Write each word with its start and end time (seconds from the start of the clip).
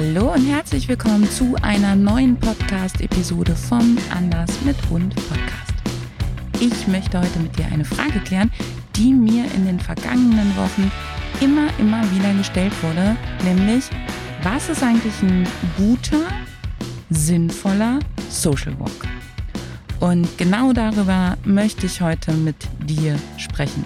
Hallo 0.00 0.32
und 0.32 0.46
herzlich 0.46 0.88
willkommen 0.88 1.30
zu 1.30 1.56
einer 1.60 1.94
neuen 1.94 2.34
Podcast-Episode 2.34 3.54
vom 3.54 3.98
Anders 4.10 4.50
mit 4.64 4.74
Hund 4.88 5.14
Podcast. 5.14 5.74
Ich 6.58 6.88
möchte 6.88 7.20
heute 7.20 7.38
mit 7.38 7.58
dir 7.58 7.66
eine 7.66 7.84
Frage 7.84 8.18
klären, 8.20 8.50
die 8.96 9.12
mir 9.12 9.44
in 9.54 9.66
den 9.66 9.78
vergangenen 9.78 10.56
Wochen 10.56 10.90
immer, 11.42 11.66
immer 11.78 12.02
wieder 12.12 12.32
gestellt 12.32 12.72
wurde, 12.82 13.14
nämlich, 13.44 13.90
was 14.42 14.70
ist 14.70 14.82
eigentlich 14.82 15.20
ein 15.22 15.46
guter, 15.76 16.22
sinnvoller 17.10 17.98
Social 18.30 18.72
Walk? 18.80 19.06
Und 20.00 20.38
genau 20.38 20.72
darüber 20.72 21.36
möchte 21.44 21.84
ich 21.84 22.00
heute 22.00 22.32
mit 22.32 22.56
dir 22.86 23.18
sprechen. 23.36 23.84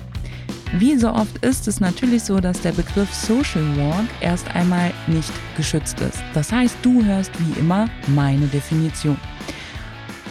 Wie 0.73 0.97
so 0.97 1.13
oft 1.13 1.45
ist 1.45 1.69
es 1.69 1.81
natürlich 1.81 2.25
so, 2.25 2.41
dass 2.41 2.61
der 2.61 2.73
Begriff 2.73 3.13
Social 3.15 3.77
Walk 3.77 4.07
erst 4.21 4.49
einmal 4.55 4.93
nicht 5.07 5.33
geschützt 5.57 6.01
ist. 6.01 6.19
Das 6.35 6.51
heißt, 6.51 6.77
du 6.83 7.05
hörst 7.05 7.31
wie 7.39 7.61
immer 7.61 7.89
meine 8.09 8.47
Definition. 8.47 9.17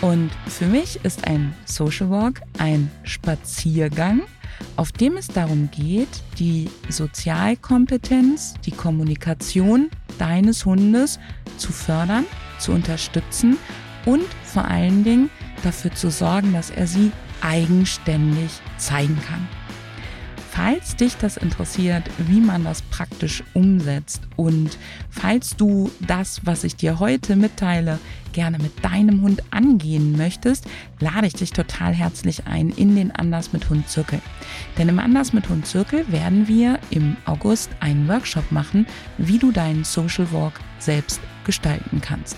Und 0.02 0.32
für 0.48 0.66
mich 0.66 1.00
ist 1.04 1.26
ein 1.28 1.54
Social 1.64 2.10
Walk 2.10 2.42
ein 2.60 2.92
Spaziergang, 3.04 4.24
auf 4.76 4.92
dem 4.92 5.16
es 5.16 5.28
darum 5.28 5.70
geht, 5.72 6.10
die 6.40 6.70
Sozialkompetenz, 6.90 8.56
die 8.66 8.72
Kommunikation 8.72 9.90
deines 10.18 10.66
Hundes 10.66 11.20
zu 11.58 11.72
fördern, 11.72 12.26
zu 12.60 12.74
unterstützen 12.74 13.58
und 14.06 14.26
vor 14.44 14.66
allen 14.66 15.06
Dingen 15.06 15.30
dafür 15.64 15.94
zu 15.94 16.12
sorgen, 16.12 16.52
dass 16.52 16.70
er 16.70 16.88
sie 16.88 17.12
eigenständig 17.42 18.52
zeigen 18.78 19.18
kann. 19.26 19.48
Falls 20.56 20.96
dich 20.96 21.18
das 21.18 21.38
interessiert, 21.38 22.04
wie 22.20 22.40
man 22.40 22.64
das 22.64 22.84
praktisch 22.84 23.44
umsetzt 23.56 24.22
und 24.36 24.78
falls 25.10 25.56
du 25.56 25.90
das, 26.00 26.46
was 26.46 26.64
ich 26.64 26.76
dir 26.76 27.00
heute 27.00 27.36
mitteile, 27.36 27.98
gerne 28.34 28.60
mit 28.60 28.86
deinem 28.86 29.24
Hund 29.24 29.42
angehen 29.50 30.16
möchtest, 30.16 30.68
lade 31.00 31.26
ich 31.26 31.34
dich 31.34 31.54
total 31.54 31.92
herzlich 31.92 32.46
ein 32.46 32.70
in 32.70 32.96
den 32.96 33.10
Anders 33.10 33.52
mit 33.52 33.68
Hund 33.72 33.90
Zirkel. 33.90 34.22
Denn 34.78 34.90
im 34.90 35.00
Anders 35.00 35.34
mit 35.34 35.50
Hund 35.50 35.66
Zirkel 35.66 36.06
werden 36.12 36.48
wir 36.48 36.78
im 36.92 37.18
August 37.26 37.72
einen 37.80 38.08
Workshop 38.08 38.52
machen, 38.52 38.86
wie 39.18 39.40
du 39.40 39.52
deinen 39.52 39.84
Social 39.84 40.32
Walk 40.32 40.60
selbst 40.86 41.20
gestalten 41.46 42.02
kannst. 42.02 42.38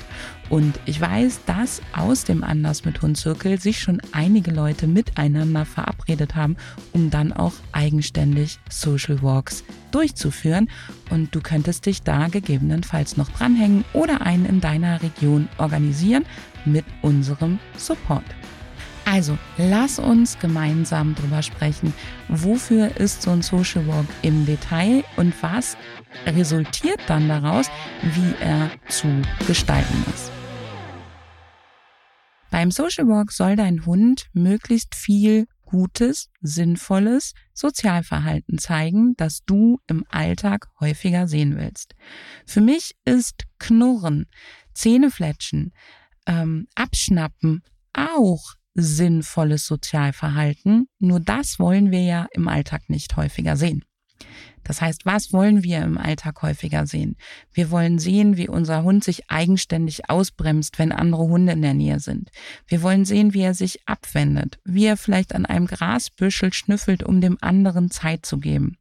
Und 0.49 0.79
ich 0.85 1.01
weiß, 1.01 1.41
dass 1.45 1.81
aus 1.93 2.23
dem 2.23 2.43
Anders 2.43 2.85
mit 2.85 3.01
Hund 3.01 3.17
Zirkel 3.17 3.59
sich 3.59 3.79
schon 3.79 3.99
einige 4.11 4.51
Leute 4.51 4.85
miteinander 4.85 5.65
verabredet 5.65 6.35
haben, 6.35 6.55
um 6.93 7.09
dann 7.09 7.33
auch 7.33 7.53
eigenständig 7.71 8.59
Social 8.69 9.23
Walks 9.23 9.63
durchzuführen. 9.91 10.69
Und 11.09 11.33
du 11.33 11.41
könntest 11.41 11.87
dich 11.87 12.03
da 12.03 12.27
gegebenenfalls 12.27 13.17
noch 13.17 13.29
dranhängen 13.29 13.85
oder 13.93 14.21
einen 14.21 14.45
in 14.45 14.61
deiner 14.61 15.01
Region 15.01 15.47
organisieren 15.57 16.25
mit 16.65 16.85
unserem 17.01 17.59
Support. 17.77 18.25
Also, 19.05 19.37
lass 19.57 19.99
uns 19.99 20.39
gemeinsam 20.39 21.13
drüber 21.13 21.43
sprechen, 21.43 21.93
wofür 22.27 22.97
ist 22.97 23.21
so 23.21 23.31
ein 23.31 23.43
Social 23.43 23.87
Walk 23.87 24.07
im 24.23 24.45
Detail 24.45 25.03
und 25.15 25.33
was 25.41 25.77
resultiert 26.25 26.99
dann 27.07 27.29
daraus, 27.29 27.67
wie 28.01 28.33
er 28.43 28.71
zu 28.89 29.07
gestalten 29.45 30.03
ist. 30.13 30.31
Beim 32.49 32.71
Social 32.71 33.07
Walk 33.07 33.31
soll 33.31 33.55
dein 33.55 33.85
Hund 33.85 34.27
möglichst 34.33 34.95
viel 34.95 35.47
gutes, 35.65 36.29
sinnvolles 36.41 37.33
Sozialverhalten 37.53 38.57
zeigen, 38.57 39.15
das 39.17 39.43
du 39.45 39.79
im 39.87 40.05
Alltag 40.09 40.67
häufiger 40.79 41.27
sehen 41.27 41.57
willst. 41.57 41.95
Für 42.45 42.61
mich 42.61 42.95
ist 43.03 43.43
Knurren, 43.59 44.27
Zähnefletschen, 44.73 45.73
ähm, 46.27 46.67
Abschnappen 46.75 47.61
auch 47.93 48.54
sinnvolles 48.75 49.65
Sozialverhalten. 49.65 50.87
Nur 50.99 51.19
das 51.19 51.59
wollen 51.59 51.91
wir 51.91 52.03
ja 52.03 52.27
im 52.33 52.47
Alltag 52.47 52.89
nicht 52.89 53.15
häufiger 53.15 53.57
sehen. 53.57 53.83
Das 54.63 54.81
heißt, 54.81 55.05
was 55.05 55.31
wollen 55.31 55.63
wir 55.63 55.83
im 55.83 55.97
Alltag 55.97 56.41
häufiger 56.41 56.87
sehen? 56.87 57.17
Wir 57.53 57.69
wollen 57.69 57.99
sehen, 57.99 58.35
wie 58.35 58.49
unser 58.49 58.83
Hund 58.83 59.03
sich 59.03 59.29
eigenständig 59.29 60.09
ausbremst, 60.09 60.79
wenn 60.79 60.91
andere 60.91 61.23
Hunde 61.23 61.53
in 61.53 61.61
der 61.61 61.75
Nähe 61.75 61.99
sind. 61.99 62.31
Wir 62.67 62.81
wollen 62.81 63.05
sehen, 63.05 63.33
wie 63.33 63.41
er 63.41 63.53
sich 63.53 63.87
abwendet, 63.87 64.59
wie 64.63 64.85
er 64.85 64.97
vielleicht 64.97 65.35
an 65.35 65.45
einem 65.45 65.67
Grasbüschel 65.67 66.51
schnüffelt, 66.51 67.03
um 67.03 67.21
dem 67.21 67.37
anderen 67.41 67.91
Zeit 67.91 68.25
zu 68.25 68.39
geben. 68.39 68.77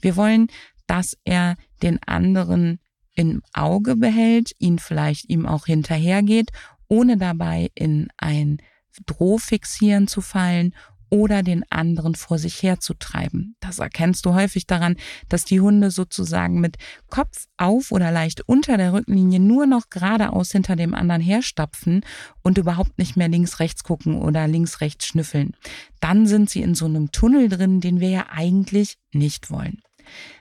Wir 0.00 0.14
wollen, 0.14 0.46
dass 0.86 1.16
er 1.24 1.56
den 1.82 2.00
anderen 2.04 2.78
im 3.14 3.42
Auge 3.52 3.96
behält, 3.96 4.52
ihn 4.58 4.78
vielleicht 4.78 5.28
ihm 5.28 5.46
auch 5.46 5.66
hinterhergeht, 5.66 6.50
ohne 6.88 7.16
dabei 7.16 7.70
in 7.74 8.08
ein 8.18 8.58
Drohfixieren 9.06 10.08
zu 10.08 10.20
fallen 10.20 10.74
oder 11.14 11.44
den 11.44 11.64
anderen 11.70 12.16
vor 12.16 12.38
sich 12.38 12.60
herzutreiben. 12.62 13.54
Das 13.60 13.78
erkennst 13.78 14.26
du 14.26 14.34
häufig 14.34 14.66
daran, 14.66 14.96
dass 15.28 15.44
die 15.44 15.60
Hunde 15.60 15.92
sozusagen 15.92 16.60
mit 16.60 16.76
Kopf 17.08 17.46
auf 17.56 17.92
oder 17.92 18.10
leicht 18.10 18.48
unter 18.48 18.76
der 18.76 18.92
Rückenlinie 18.92 19.38
nur 19.38 19.66
noch 19.66 19.90
geradeaus 19.90 20.50
hinter 20.50 20.74
dem 20.74 20.92
anderen 20.92 21.22
herstapfen 21.22 22.04
und 22.42 22.58
überhaupt 22.58 22.98
nicht 22.98 23.16
mehr 23.16 23.28
links, 23.28 23.60
rechts 23.60 23.84
gucken 23.84 24.20
oder 24.20 24.48
links, 24.48 24.80
rechts 24.80 25.06
schnüffeln. 25.06 25.56
Dann 26.00 26.26
sind 26.26 26.50
sie 26.50 26.62
in 26.62 26.74
so 26.74 26.86
einem 26.86 27.12
Tunnel 27.12 27.48
drin, 27.48 27.80
den 27.80 28.00
wir 28.00 28.10
ja 28.10 28.26
eigentlich 28.30 28.96
nicht 29.12 29.52
wollen. 29.52 29.82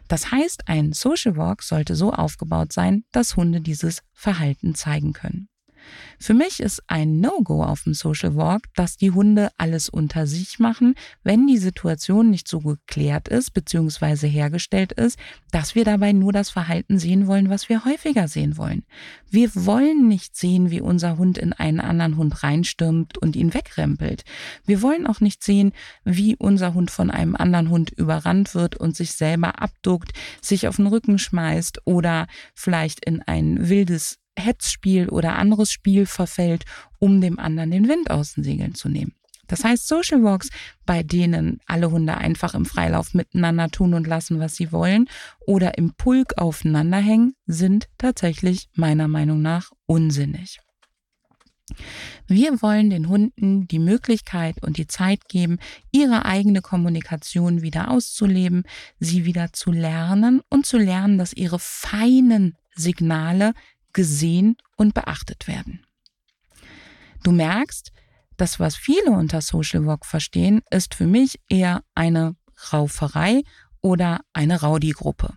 Das 0.07 0.31
heißt, 0.31 0.67
ein 0.67 0.91
Social 0.93 1.37
Walk 1.37 1.61
sollte 1.61 1.95
so 1.95 2.11
aufgebaut 2.11 2.73
sein, 2.73 3.03
dass 3.11 3.35
Hunde 3.35 3.61
dieses 3.61 4.01
Verhalten 4.11 4.73
zeigen 4.73 5.13
können. 5.13 5.49
Für 6.19 6.33
mich 6.33 6.59
ist 6.59 6.81
ein 6.87 7.19
No-Go 7.19 7.63
auf 7.63 7.83
dem 7.83 7.93
Social 7.93 8.35
Walk, 8.35 8.63
dass 8.75 8.97
die 8.97 9.11
Hunde 9.11 9.49
alles 9.57 9.89
unter 9.89 10.27
sich 10.27 10.59
machen, 10.59 10.95
wenn 11.23 11.47
die 11.47 11.57
Situation 11.57 12.29
nicht 12.29 12.47
so 12.47 12.59
geklärt 12.59 13.27
ist 13.27 13.53
bzw. 13.53 14.27
hergestellt 14.27 14.93
ist, 14.93 15.19
dass 15.51 15.75
wir 15.75 15.85
dabei 15.85 16.13
nur 16.13 16.31
das 16.31 16.49
Verhalten 16.49 16.97
sehen 16.97 17.27
wollen, 17.27 17.49
was 17.49 17.69
wir 17.69 17.85
häufiger 17.85 18.27
sehen 18.27 18.57
wollen. 18.57 18.83
Wir 19.29 19.49
wollen 19.53 20.07
nicht 20.07 20.35
sehen, 20.35 20.71
wie 20.71 20.81
unser 20.81 21.17
Hund 21.17 21.37
in 21.37 21.53
einen 21.53 21.79
anderen 21.79 22.17
Hund 22.17 22.43
reinstürmt 22.43 23.17
und 23.17 23.35
ihn 23.35 23.53
wegrempelt. 23.53 24.23
Wir 24.65 24.81
wollen 24.81 25.07
auch 25.07 25.19
nicht 25.19 25.43
sehen, 25.43 25.73
wie 26.03 26.35
unser 26.35 26.73
Hund 26.73 26.91
von 26.91 27.11
einem 27.11 27.35
anderen 27.35 27.69
Hund 27.69 27.91
überrannt 27.91 28.55
wird 28.55 28.75
und 28.75 28.95
sich 28.95 29.13
selber 29.13 29.61
abduckt, 29.61 30.11
sich 30.41 30.67
auf 30.67 30.77
den 30.77 30.87
Rücken 30.87 31.19
schmeißt 31.19 31.81
oder 31.85 32.27
vielleicht 32.53 33.03
in 33.05 33.21
ein 33.21 33.69
wildes 33.69 34.22
Hetzspiel 34.37 35.09
oder 35.09 35.35
anderes 35.35 35.71
Spiel 35.71 36.05
verfällt, 36.05 36.65
um 36.99 37.21
dem 37.21 37.39
anderen 37.39 37.71
den 37.71 37.87
Wind 37.87 38.09
aus 38.09 38.33
den 38.33 38.43
Segeln 38.43 38.75
zu 38.75 38.89
nehmen. 38.89 39.13
Das 39.47 39.63
heißt, 39.63 39.87
Social 39.87 40.23
Walks, 40.23 40.49
bei 40.85 41.03
denen 41.03 41.59
alle 41.65 41.91
Hunde 41.91 42.17
einfach 42.17 42.53
im 42.53 42.65
Freilauf 42.65 43.13
miteinander 43.13 43.69
tun 43.69 43.93
und 43.93 44.07
lassen, 44.07 44.39
was 44.39 44.55
sie 44.55 44.71
wollen, 44.71 45.09
oder 45.45 45.77
im 45.77 45.93
Pulk 45.93 46.37
aufeinander 46.37 46.97
hängen, 46.97 47.35
sind 47.45 47.87
tatsächlich 47.97 48.69
meiner 48.73 49.07
Meinung 49.07 49.41
nach 49.41 49.71
unsinnig. 49.85 50.59
Wir 52.27 52.61
wollen 52.61 52.89
den 52.89 53.07
Hunden 53.07 53.67
die 53.67 53.79
Möglichkeit 53.79 54.61
und 54.63 54.77
die 54.77 54.87
Zeit 54.87 55.27
geben, 55.27 55.59
ihre 55.91 56.25
eigene 56.25 56.61
Kommunikation 56.61 57.61
wieder 57.61 57.89
auszuleben, 57.89 58.63
sie 58.99 59.25
wieder 59.25 59.53
zu 59.53 59.71
lernen 59.71 60.41
und 60.49 60.65
zu 60.65 60.77
lernen, 60.77 61.17
dass 61.17 61.33
ihre 61.33 61.59
feinen 61.59 62.57
Signale 62.75 63.53
gesehen 63.93 64.57
und 64.75 64.93
beachtet 64.93 65.47
werden. 65.47 65.85
Du 67.23 67.31
merkst, 67.31 67.91
das, 68.37 68.59
was 68.59 68.75
viele 68.75 69.11
unter 69.11 69.41
Social 69.41 69.85
Work 69.85 70.05
verstehen, 70.05 70.61
ist 70.69 70.95
für 70.95 71.07
mich 71.07 71.39
eher 71.49 71.83
eine 71.95 72.35
Rauferei 72.71 73.43
oder 73.81 74.21
eine 74.33 74.61
Rowdy-Gruppe. 74.61 75.35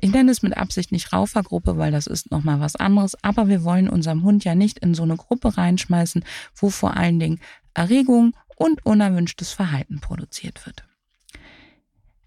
Ich 0.00 0.10
nenne 0.10 0.30
es 0.30 0.42
mit 0.42 0.56
Absicht 0.56 0.92
nicht 0.92 1.12
Raufergruppe, 1.12 1.78
weil 1.78 1.90
das 1.90 2.06
ist 2.06 2.30
nochmal 2.30 2.60
was 2.60 2.76
anderes, 2.76 3.16
aber 3.22 3.48
wir 3.48 3.64
wollen 3.64 3.88
unserem 3.88 4.22
Hund 4.22 4.44
ja 4.44 4.54
nicht 4.54 4.78
in 4.80 4.94
so 4.94 5.02
eine 5.02 5.16
Gruppe 5.16 5.56
reinschmeißen, 5.56 6.24
wo 6.54 6.70
vor 6.70 6.96
allen 6.96 7.18
Dingen 7.18 7.40
Erregung 7.72 8.36
und 8.56 8.84
unerwünschtes 8.84 9.52
Verhalten 9.52 10.00
produziert 10.00 10.66
wird. 10.66 10.84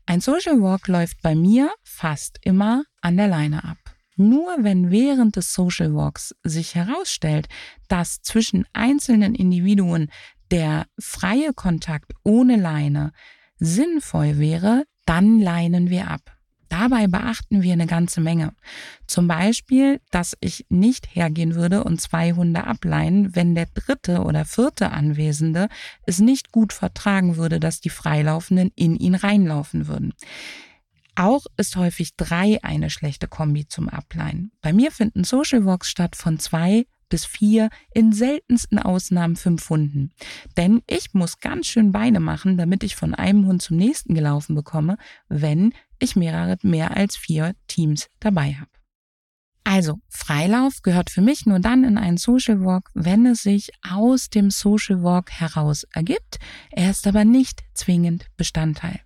Ein 0.05 0.21
Social 0.21 0.61
Walk 0.61 0.87
läuft 0.87 1.21
bei 1.21 1.35
mir 1.35 1.69
fast 1.83 2.39
immer 2.41 2.85
an 3.01 3.17
der 3.17 3.27
Leine 3.27 3.63
ab. 3.63 3.77
Nur 4.17 4.55
wenn 4.59 4.91
während 4.91 5.35
des 5.35 5.53
Social 5.53 5.93
Walks 5.93 6.35
sich 6.43 6.75
herausstellt, 6.75 7.47
dass 7.87 8.21
zwischen 8.21 8.65
einzelnen 8.73 9.35
Individuen 9.35 10.09
der 10.51 10.87
freie 10.99 11.53
Kontakt 11.53 12.13
ohne 12.23 12.55
Leine 12.55 13.11
sinnvoll 13.59 14.39
wäre, 14.39 14.83
dann 15.05 15.39
leinen 15.39 15.89
wir 15.89 16.09
ab. 16.09 16.37
Dabei 16.69 17.07
beachten 17.07 17.61
wir 17.61 17.73
eine 17.73 17.87
ganze 17.87 18.19
Menge. 18.19 18.53
Zum 19.05 19.27
Beispiel, 19.27 20.01
dass 20.11 20.35
ich 20.41 20.65
nicht 20.69 21.15
hergehen 21.15 21.55
würde 21.55 21.83
und 21.83 22.01
zwei 22.01 22.33
Hunde 22.33 22.65
ableinen, 22.65 23.35
wenn 23.35 23.55
der 23.55 23.67
dritte 23.73 24.23
oder 24.23 24.43
vierte 24.43 24.91
Anwesende 24.91 25.69
es 26.03 26.19
nicht 26.19 26.51
gut 26.51 26.73
vertragen 26.73 27.37
würde, 27.37 27.59
dass 27.59 27.79
die 27.79 27.89
Freilaufenden 27.89 28.71
in 28.75 28.97
ihn 28.97 29.15
reinlaufen 29.15 29.87
würden. 29.87 30.13
Auch 31.19 31.47
ist 31.57 31.75
häufig 31.75 32.15
drei 32.15 32.59
eine 32.63 32.91
schlechte 32.91 33.27
Kombi 33.27 33.67
zum 33.67 33.89
Ableihen. 33.89 34.51
Bei 34.61 34.71
mir 34.71 34.91
finden 34.91 35.23
Social 35.23 35.65
Walks 35.65 35.89
statt 35.89 36.15
von 36.15 36.37
zwei 36.37 36.85
bis 37.09 37.25
vier, 37.25 37.69
in 37.91 38.11
seltensten 38.13 38.77
Ausnahmen 38.77 39.35
fünf 39.35 39.67
Hunden. 39.71 40.11
Denn 40.57 40.83
ich 40.85 41.15
muss 41.15 41.39
ganz 41.39 41.65
schön 41.65 41.91
Beine 41.91 42.19
machen, 42.19 42.55
damit 42.55 42.83
ich 42.83 42.95
von 42.95 43.15
einem 43.15 43.47
Hund 43.47 43.63
zum 43.63 43.77
nächsten 43.77 44.13
gelaufen 44.13 44.53
bekomme, 44.55 44.97
wenn 45.27 45.73
ich 45.97 46.15
mehrere, 46.15 46.57
mehr 46.61 46.95
als 46.95 47.17
vier 47.17 47.55
Teams 47.67 48.09
dabei 48.19 48.53
habe. 48.53 48.76
Also, 49.69 49.99
Freilauf 50.07 50.81
gehört 50.81 51.09
für 51.09 51.19
mich 51.19 51.45
nur 51.45 51.59
dann 51.59 51.83
in 51.83 51.97
einen 51.97 52.15
Social 52.15 52.63
Walk, 52.63 52.89
wenn 52.93 53.25
es 53.25 53.43
sich 53.43 53.69
aus 53.85 54.29
dem 54.29 54.49
Social 54.49 55.03
Walk 55.03 55.29
heraus 55.29 55.85
ergibt. 55.91 56.39
Er 56.71 56.89
ist 56.89 57.05
aber 57.05 57.25
nicht 57.25 57.63
zwingend 57.73 58.27
Bestandteil. 58.37 59.01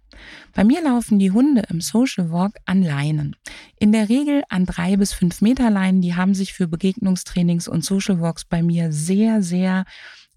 Bei 0.53 0.63
mir 0.63 0.83
laufen 0.83 1.17
die 1.17 1.31
Hunde 1.31 1.63
im 1.69 1.81
Social 1.81 2.29
Walk 2.29 2.57
an 2.65 2.83
Leinen. 2.83 3.35
In 3.79 3.91
der 3.91 4.07
Regel 4.07 4.43
an 4.49 4.67
drei 4.67 4.97
bis 4.97 5.13
fünf 5.13 5.41
Meter 5.41 5.71
Leinen. 5.71 6.03
Die 6.03 6.15
haben 6.15 6.35
sich 6.35 6.53
für 6.53 6.67
Begegnungstrainings 6.67 7.67
und 7.67 7.83
Social 7.83 8.21
Walks 8.21 8.45
bei 8.45 8.61
mir 8.61 8.91
sehr, 8.91 9.41
sehr 9.41 9.85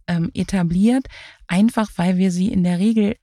ähm, 0.06 0.31
etabliert. 0.32 1.06
Einfach 1.49 1.91
weil 1.97 2.17
wir 2.17 2.32
sie 2.32 2.50
in 2.50 2.65
der 2.65 2.79
Regel 2.79 3.17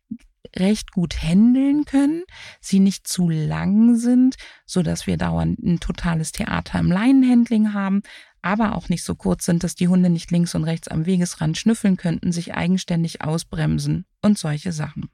recht 0.55 0.91
gut 0.91 1.21
handeln 1.21 1.85
können, 1.85 2.23
sie 2.59 2.79
nicht 2.79 3.07
zu 3.07 3.29
lang 3.29 3.95
sind, 3.95 4.35
so 4.65 4.81
dass 4.81 5.07
wir 5.07 5.17
dauernd 5.17 5.59
ein 5.59 5.79
totales 5.79 6.31
Theater 6.31 6.79
im 6.79 6.91
Leinenhandling 6.91 7.73
haben, 7.73 8.01
aber 8.41 8.75
auch 8.75 8.89
nicht 8.89 9.03
so 9.03 9.15
kurz 9.15 9.45
sind, 9.45 9.63
dass 9.63 9.75
die 9.75 9.87
Hunde 9.87 10.09
nicht 10.09 10.31
links 10.31 10.55
und 10.55 10.63
rechts 10.63 10.87
am 10.87 11.05
Wegesrand 11.05 11.57
schnüffeln 11.57 11.97
könnten, 11.97 12.31
sich 12.31 12.53
eigenständig 12.53 13.21
ausbremsen 13.21 14.05
und 14.21 14.37
solche 14.37 14.71
Sachen. 14.71 15.09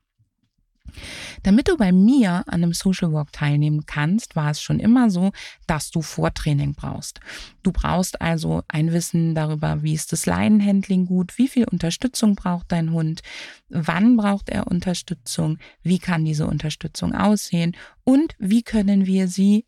Damit 1.44 1.68
du 1.68 1.78
bei 1.78 1.92
mir 1.92 2.44
an 2.48 2.64
einem 2.64 2.74
Social 2.74 3.14
Walk 3.14 3.32
teilnehmen 3.32 3.86
kannst, 3.86 4.36
war 4.36 4.52
es 4.52 4.62
schon 4.62 4.80
immer 4.80 5.10
so, 5.10 5.32
dass 5.68 5.92
du 5.92 6.02
Vortraining 6.02 6.74
brauchst. 6.74 7.20
Du 7.64 7.72
brauchst 7.72 8.22
also 8.22 8.64
ein 8.68 8.92
Wissen 8.92 9.36
darüber, 9.36 9.84
wie 9.84 9.94
ist 9.94 10.12
das 10.12 10.26
Leinenhandling 10.26 11.06
gut, 11.06 11.38
wie 11.38 11.48
viel 11.48 11.66
Unterstützung 11.66 12.36
braucht 12.36 12.72
dein 12.72 12.92
Hund, 12.92 13.22
wann 13.70 14.18
braucht 14.18 14.50
er 14.50 14.68
Unterstützung, 14.68 15.58
wie 15.84 16.00
kann 16.00 16.26
diese 16.26 16.48
Unterstützung 16.48 17.14
aussehen 17.14 17.76
und 18.04 18.36
wie 18.40 18.64
können 18.64 19.06
wir 19.06 19.28
sie 19.28 19.66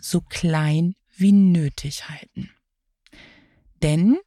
so 0.00 0.20
klein 0.20 0.94
wie 1.16 1.32
nötig 1.32 2.08
halten. 2.08 2.50
Denn 3.82 4.18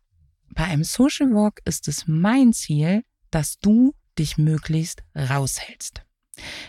bei 0.54 0.66
einem 0.66 0.84
Social 0.84 1.32
Walk 1.32 1.62
ist 1.66 1.88
es 1.88 2.08
mein 2.08 2.54
Ziel, 2.54 3.04
dass 3.32 3.60
du 3.60 3.94
dich 4.18 4.38
möglichst 4.38 5.04
raushältst. 5.16 6.04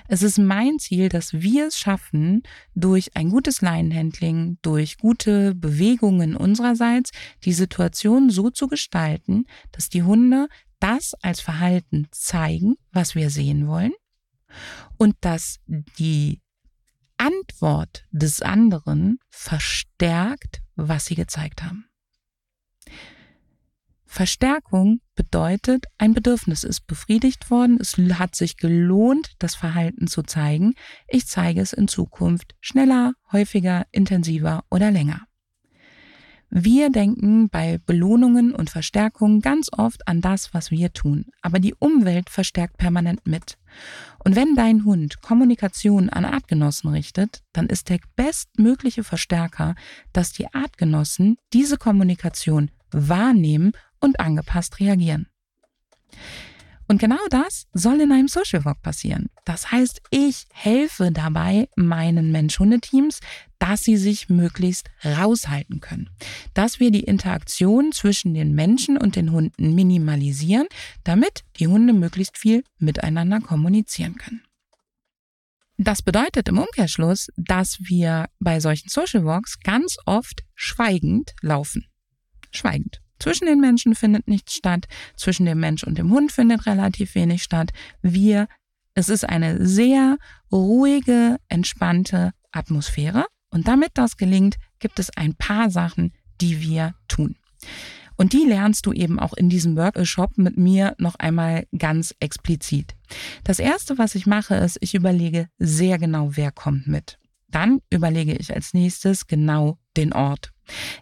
Es 0.08 0.22
ist 0.22 0.38
mein 0.38 0.78
Ziel, 0.78 1.08
dass 1.08 1.32
wir 1.32 1.66
es 1.66 1.78
schaffen, 1.78 2.42
durch 2.74 3.16
ein 3.16 3.30
gutes 3.30 3.62
Leinenhandling, 3.62 4.58
durch 4.62 4.98
gute 4.98 5.54
Bewegungen 5.54 6.36
unsererseits, 6.36 7.10
die 7.44 7.52
Situation 7.52 8.30
so 8.30 8.50
zu 8.50 8.68
gestalten, 8.68 9.46
dass 9.72 9.88
die 9.88 10.02
Hunde 10.02 10.48
das 10.78 11.14
als 11.22 11.40
Verhalten 11.40 12.08
zeigen, 12.10 12.76
was 12.92 13.14
wir 13.14 13.30
sehen 13.30 13.66
wollen 13.66 13.92
und 14.96 15.16
dass 15.20 15.58
die 15.98 16.40
Antwort 17.16 18.06
des 18.10 18.40
anderen 18.40 19.18
verstärkt, 19.28 20.62
was 20.74 21.04
sie 21.04 21.14
gezeigt 21.14 21.62
haben. 21.62 21.89
Verstärkung 24.12 25.00
bedeutet, 25.14 25.86
ein 25.96 26.14
Bedürfnis 26.14 26.64
ist 26.64 26.88
befriedigt 26.88 27.48
worden, 27.48 27.78
es 27.80 27.96
hat 28.18 28.34
sich 28.34 28.56
gelohnt, 28.56 29.36
das 29.38 29.54
Verhalten 29.54 30.08
zu 30.08 30.24
zeigen. 30.24 30.74
Ich 31.06 31.28
zeige 31.28 31.60
es 31.60 31.72
in 31.72 31.86
Zukunft 31.86 32.56
schneller, 32.60 33.12
häufiger, 33.30 33.86
intensiver 33.92 34.64
oder 34.68 34.90
länger. 34.90 35.20
Wir 36.50 36.90
denken 36.90 37.50
bei 37.50 37.78
Belohnungen 37.86 38.52
und 38.52 38.68
Verstärkungen 38.68 39.42
ganz 39.42 39.68
oft 39.70 40.08
an 40.08 40.20
das, 40.20 40.52
was 40.52 40.72
wir 40.72 40.92
tun, 40.92 41.26
aber 41.40 41.60
die 41.60 41.76
Umwelt 41.78 42.30
verstärkt 42.30 42.78
permanent 42.78 43.24
mit. 43.28 43.58
Und 44.24 44.34
wenn 44.34 44.56
dein 44.56 44.84
Hund 44.84 45.22
Kommunikation 45.22 46.10
an 46.10 46.24
Artgenossen 46.24 46.90
richtet, 46.90 47.44
dann 47.52 47.68
ist 47.68 47.88
der 47.88 48.00
bestmögliche 48.16 49.04
Verstärker, 49.04 49.76
dass 50.12 50.32
die 50.32 50.52
Artgenossen 50.52 51.36
diese 51.52 51.76
Kommunikation 51.76 52.72
wahrnehmen 52.90 53.70
und 54.00 54.20
angepasst 54.20 54.80
reagieren. 54.80 55.28
Und 56.90 56.98
genau 56.98 57.20
das 57.30 57.68
soll 57.72 58.00
in 58.00 58.10
einem 58.10 58.26
Social 58.26 58.64
Walk 58.64 58.82
passieren. 58.82 59.30
Das 59.44 59.70
heißt, 59.70 60.02
ich 60.10 60.46
helfe 60.52 61.12
dabei 61.12 61.68
meinen 61.76 62.32
Mensch-Hunde-Teams, 62.32 63.20
dass 63.60 63.84
sie 63.84 63.96
sich 63.96 64.28
möglichst 64.28 64.90
raushalten 65.04 65.78
können. 65.78 66.10
Dass 66.52 66.80
wir 66.80 66.90
die 66.90 67.04
Interaktion 67.04 67.92
zwischen 67.92 68.34
den 68.34 68.56
Menschen 68.56 68.98
und 68.98 69.14
den 69.14 69.30
Hunden 69.30 69.76
minimalisieren, 69.76 70.66
damit 71.04 71.44
die 71.60 71.68
Hunde 71.68 71.92
möglichst 71.92 72.36
viel 72.36 72.64
miteinander 72.78 73.38
kommunizieren 73.38 74.16
können. 74.16 74.42
Das 75.78 76.02
bedeutet 76.02 76.48
im 76.48 76.58
Umkehrschluss, 76.58 77.28
dass 77.36 77.78
wir 77.82 78.28
bei 78.40 78.58
solchen 78.58 78.88
Social 78.88 79.24
Walks 79.24 79.60
ganz 79.60 79.96
oft 80.06 80.42
schweigend 80.56 81.34
laufen. 81.40 81.86
Schweigend. 82.50 83.00
Zwischen 83.20 83.46
den 83.46 83.60
Menschen 83.60 83.94
findet 83.94 84.26
nichts 84.26 84.54
statt, 84.54 84.88
zwischen 85.14 85.46
dem 85.46 85.60
Mensch 85.60 85.84
und 85.84 85.98
dem 85.98 86.10
Hund 86.10 86.32
findet 86.32 86.66
relativ 86.66 87.14
wenig 87.14 87.42
statt. 87.42 87.70
Wir, 88.02 88.48
es 88.94 89.08
ist 89.08 89.28
eine 89.28 89.64
sehr 89.64 90.16
ruhige, 90.50 91.36
entspannte 91.48 92.32
Atmosphäre. 92.50 93.26
Und 93.50 93.68
damit 93.68 93.90
das 93.94 94.16
gelingt, 94.16 94.56
gibt 94.78 94.98
es 94.98 95.10
ein 95.16 95.34
paar 95.34 95.70
Sachen, 95.70 96.12
die 96.40 96.60
wir 96.60 96.94
tun. 97.08 97.36
Und 98.16 98.32
die 98.32 98.44
lernst 98.44 98.86
du 98.86 98.92
eben 98.92 99.18
auch 99.18 99.34
in 99.34 99.48
diesem 99.48 99.76
Workshop 99.76 100.36
mit 100.36 100.56
mir 100.56 100.94
noch 100.98 101.14
einmal 101.14 101.66
ganz 101.76 102.14
explizit. 102.20 102.94
Das 103.44 103.58
erste, 103.58 103.98
was 103.98 104.14
ich 104.14 104.26
mache, 104.26 104.56
ist, 104.56 104.78
ich 104.80 104.94
überlege 104.94 105.48
sehr 105.58 105.98
genau, 105.98 106.36
wer 106.36 106.52
kommt 106.52 106.86
mit. 106.86 107.18
Dann 107.48 107.80
überlege 107.90 108.34
ich 108.34 108.54
als 108.54 108.74
nächstes 108.74 109.26
genau 109.26 109.78
den 109.96 110.12
Ort. 110.12 110.52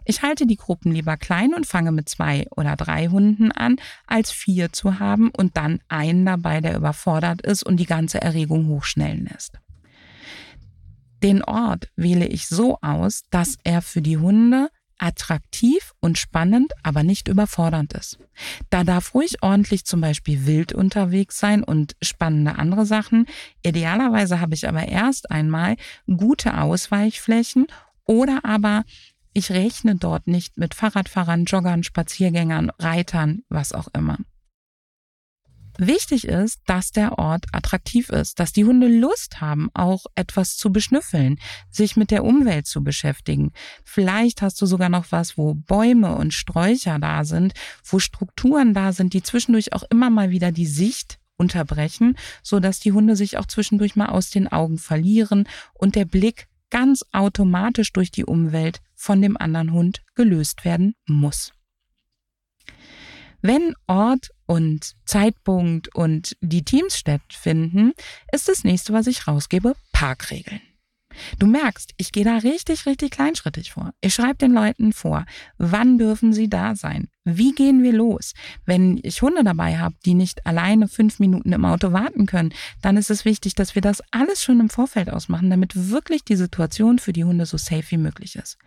Ich 0.05 0.21
halte 0.21 0.45
die 0.45 0.55
Gruppen 0.55 0.91
lieber 0.91 1.17
klein 1.17 1.53
und 1.53 1.67
fange 1.67 1.91
mit 1.91 2.09
zwei 2.09 2.47
oder 2.55 2.75
drei 2.75 3.07
Hunden 3.07 3.51
an, 3.51 3.77
als 4.07 4.31
vier 4.31 4.73
zu 4.73 4.99
haben 4.99 5.29
und 5.29 5.57
dann 5.57 5.79
einen 5.87 6.25
dabei, 6.25 6.61
der 6.61 6.75
überfordert 6.75 7.41
ist 7.41 7.63
und 7.63 7.77
die 7.77 7.85
ganze 7.85 8.21
Erregung 8.21 8.67
hochschnellen 8.67 9.25
lässt. 9.31 9.59
Den 11.21 11.43
Ort 11.43 11.89
wähle 11.95 12.27
ich 12.27 12.47
so 12.47 12.77
aus, 12.81 13.23
dass 13.29 13.57
er 13.63 13.81
für 13.81 14.01
die 14.01 14.17
Hunde 14.17 14.69
attraktiv 14.99 15.93
und 16.01 16.17
spannend, 16.17 16.73
aber 16.83 17.03
nicht 17.03 17.27
überfordernd 17.29 17.93
ist. 17.93 18.19
Da 18.69 18.83
darf 18.83 19.13
ruhig 19.13 19.41
ordentlich 19.41 19.85
zum 19.85 20.01
Beispiel 20.01 20.45
wild 20.45 20.73
unterwegs 20.73 21.39
sein 21.39 21.63
und 21.63 21.95
spannende 22.01 22.57
andere 22.57 22.85
Sachen. 22.85 23.25
Idealerweise 23.63 24.41
habe 24.41 24.55
ich 24.55 24.67
aber 24.67 24.87
erst 24.87 25.31
einmal 25.31 25.77
gute 26.05 26.57
Ausweichflächen 26.57 27.67
oder 28.09 28.39
aber 28.43 28.85
ich 29.33 29.51
rechne 29.51 29.95
dort 29.95 30.25
nicht 30.25 30.57
mit 30.57 30.73
Fahrradfahrern, 30.73 31.45
Joggern, 31.45 31.83
Spaziergängern, 31.83 32.71
Reitern, 32.79 33.43
was 33.49 33.71
auch 33.71 33.87
immer. 33.93 34.17
Wichtig 35.77 36.27
ist, 36.27 36.59
dass 36.65 36.89
der 36.89 37.19
Ort 37.19 37.45
attraktiv 37.51 38.09
ist, 38.09 38.39
dass 38.39 38.51
die 38.51 38.65
Hunde 38.65 38.87
Lust 38.87 39.41
haben, 39.41 39.69
auch 39.75 40.07
etwas 40.15 40.57
zu 40.57 40.71
beschnüffeln, 40.71 41.39
sich 41.69 41.95
mit 41.95 42.09
der 42.09 42.25
Umwelt 42.25 42.65
zu 42.65 42.83
beschäftigen. 42.83 43.51
Vielleicht 43.85 44.41
hast 44.41 44.59
du 44.59 44.65
sogar 44.65 44.89
noch 44.89 45.05
was, 45.11 45.37
wo 45.37 45.53
Bäume 45.53 46.15
und 46.15 46.33
Sträucher 46.33 46.97
da 46.97 47.23
sind, 47.23 47.53
wo 47.85 47.99
Strukturen 47.99 48.73
da 48.73 48.91
sind, 48.91 49.13
die 49.13 49.21
zwischendurch 49.21 49.71
auch 49.71 49.83
immer 49.91 50.09
mal 50.09 50.31
wieder 50.31 50.51
die 50.51 50.67
Sicht 50.67 51.19
unterbrechen, 51.37 52.17
so 52.43 52.59
dass 52.59 52.79
die 52.79 52.91
Hunde 52.91 53.15
sich 53.15 53.37
auch 53.37 53.45
zwischendurch 53.45 53.95
mal 53.95 54.09
aus 54.09 54.31
den 54.31 54.47
Augen 54.47 54.79
verlieren 54.79 55.47
und 55.75 55.95
der 55.95 56.05
Blick 56.05 56.48
ganz 56.69 57.03
automatisch 57.11 57.91
durch 57.93 58.11
die 58.11 58.25
Umwelt 58.25 58.81
von 58.95 59.21
dem 59.21 59.37
anderen 59.37 59.71
Hund 59.71 60.01
gelöst 60.15 60.65
werden 60.65 60.95
muss. 61.07 61.53
Wenn 63.41 63.73
Ort 63.87 64.31
und 64.45 64.95
Zeitpunkt 65.05 65.95
und 65.95 66.35
die 66.41 66.63
Teams 66.63 66.97
stattfinden, 66.97 67.93
ist 68.33 68.49
das 68.49 68.63
nächste, 68.63 68.91
was 68.91 69.07
ich 69.07 69.27
rausgebe, 69.27 69.75
Parkregeln. 69.93 70.61
Du 71.37 71.47
merkst, 71.47 71.93
ich 71.97 72.11
gehe 72.11 72.23
da 72.23 72.37
richtig, 72.37 72.85
richtig 72.85 73.11
kleinschrittig 73.11 73.71
vor. 73.71 73.91
Ich 74.01 74.13
schreibe 74.13 74.35
den 74.35 74.53
Leuten 74.53 74.93
vor, 74.93 75.25
wann 75.57 75.97
dürfen 75.97 76.33
sie 76.33 76.49
da 76.49 76.75
sein? 76.75 77.07
Wie 77.25 77.53
gehen 77.53 77.83
wir 77.83 77.93
los? 77.93 78.33
Wenn 78.65 78.99
ich 79.03 79.21
Hunde 79.21 79.43
dabei 79.43 79.77
habe, 79.77 79.95
die 80.05 80.13
nicht 80.13 80.45
alleine 80.45 80.87
fünf 80.87 81.19
Minuten 81.19 81.53
im 81.53 81.65
Auto 81.65 81.91
warten 81.91 82.25
können, 82.25 82.53
dann 82.81 82.97
ist 82.97 83.11
es 83.11 83.25
wichtig, 83.25 83.55
dass 83.55 83.75
wir 83.75 83.81
das 83.81 84.01
alles 84.11 84.43
schon 84.43 84.59
im 84.59 84.69
Vorfeld 84.69 85.09
ausmachen, 85.09 85.49
damit 85.49 85.89
wirklich 85.89 86.23
die 86.23 86.35
Situation 86.35 86.97
für 86.97 87.13
die 87.13 87.23
Hunde 87.23 87.45
so 87.45 87.57
safe 87.57 87.85
wie 87.89 87.97
möglich 87.97 88.35
ist. 88.35 88.57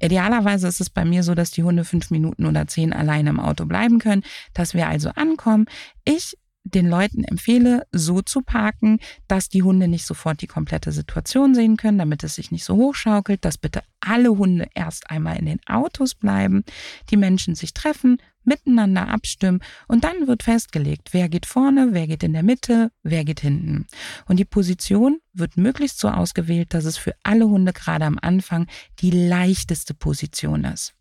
Idealerweise 0.00 0.68
ist 0.68 0.80
es 0.80 0.90
bei 0.90 1.04
mir 1.04 1.22
so, 1.22 1.34
dass 1.34 1.50
die 1.50 1.62
Hunde 1.62 1.84
fünf 1.84 2.10
Minuten 2.10 2.46
oder 2.46 2.66
zehn 2.66 2.92
alleine 2.92 3.30
im 3.30 3.40
Auto 3.40 3.66
bleiben 3.66 3.98
können, 3.98 4.22
dass 4.54 4.74
wir 4.74 4.88
also 4.88 5.10
ankommen. 5.10 5.66
Ich 6.04 6.36
den 6.74 6.88
Leuten 6.88 7.24
empfehle, 7.24 7.86
so 7.92 8.22
zu 8.22 8.42
parken, 8.42 8.98
dass 9.26 9.48
die 9.48 9.62
Hunde 9.62 9.88
nicht 9.88 10.06
sofort 10.06 10.42
die 10.42 10.46
komplette 10.46 10.92
Situation 10.92 11.54
sehen 11.54 11.76
können, 11.76 11.98
damit 11.98 12.24
es 12.24 12.34
sich 12.34 12.50
nicht 12.50 12.64
so 12.64 12.76
hochschaukelt, 12.76 13.44
dass 13.44 13.58
bitte 13.58 13.82
alle 14.00 14.30
Hunde 14.30 14.68
erst 14.74 15.10
einmal 15.10 15.36
in 15.36 15.46
den 15.46 15.60
Autos 15.66 16.14
bleiben, 16.14 16.64
die 17.10 17.16
Menschen 17.16 17.54
sich 17.54 17.74
treffen, 17.74 18.18
miteinander 18.44 19.08
abstimmen 19.08 19.60
und 19.86 20.04
dann 20.04 20.26
wird 20.26 20.42
festgelegt, 20.42 21.10
wer 21.12 21.28
geht 21.28 21.46
vorne, 21.46 21.88
wer 21.92 22.06
geht 22.06 22.22
in 22.22 22.32
der 22.32 22.42
Mitte, 22.42 22.90
wer 23.02 23.24
geht 23.24 23.40
hinten. 23.40 23.86
Und 24.26 24.38
die 24.38 24.44
Position 24.44 25.20
wird 25.34 25.56
möglichst 25.56 25.98
so 25.98 26.08
ausgewählt, 26.08 26.74
dass 26.74 26.84
es 26.84 26.96
für 26.96 27.14
alle 27.22 27.46
Hunde 27.48 27.72
gerade 27.72 28.06
am 28.06 28.18
Anfang 28.20 28.66
die 29.00 29.10
leichteste 29.10 29.94
Position 29.94 30.64
ist. 30.64 30.94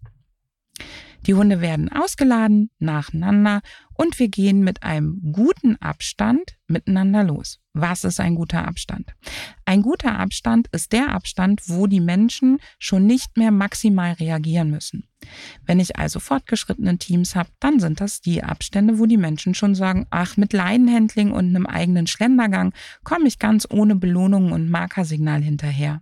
Die 1.25 1.33
Hunde 1.33 1.59
werden 1.59 1.91
ausgeladen, 1.91 2.69
nacheinander 2.79 3.61
und 3.93 4.19
wir 4.19 4.29
gehen 4.29 4.63
mit 4.63 4.83
einem 4.83 5.33
guten 5.33 5.75
Abstand 5.81 6.57
miteinander 6.67 7.23
los. 7.23 7.59
Was 7.73 8.03
ist 8.03 8.19
ein 8.19 8.35
guter 8.35 8.67
Abstand? 8.67 9.13
Ein 9.65 9.81
guter 9.81 10.17
Abstand 10.17 10.67
ist 10.71 10.93
der 10.93 11.09
Abstand, 11.13 11.63
wo 11.67 11.87
die 11.87 11.99
Menschen 11.99 12.59
schon 12.79 13.05
nicht 13.05 13.37
mehr 13.37 13.51
maximal 13.51 14.13
reagieren 14.13 14.69
müssen. 14.69 15.07
Wenn 15.65 15.79
ich 15.79 15.97
also 15.97 16.19
fortgeschrittene 16.19 16.97
Teams 16.97 17.35
habe, 17.35 17.49
dann 17.59 17.79
sind 17.79 17.99
das 17.99 18.21
die 18.21 18.43
Abstände, 18.43 18.99
wo 18.99 19.05
die 19.05 19.17
Menschen 19.17 19.53
schon 19.53 19.75
sagen, 19.75 20.05
ach, 20.09 20.37
mit 20.37 20.53
Leinenhandling 20.53 21.31
und 21.31 21.47
einem 21.47 21.65
eigenen 21.65 22.07
Schlendergang 22.07 22.73
komme 23.03 23.27
ich 23.27 23.39
ganz 23.39 23.67
ohne 23.69 23.95
Belohnung 23.95 24.51
und 24.51 24.69
Markersignal 24.69 25.41
hinterher. 25.41 26.01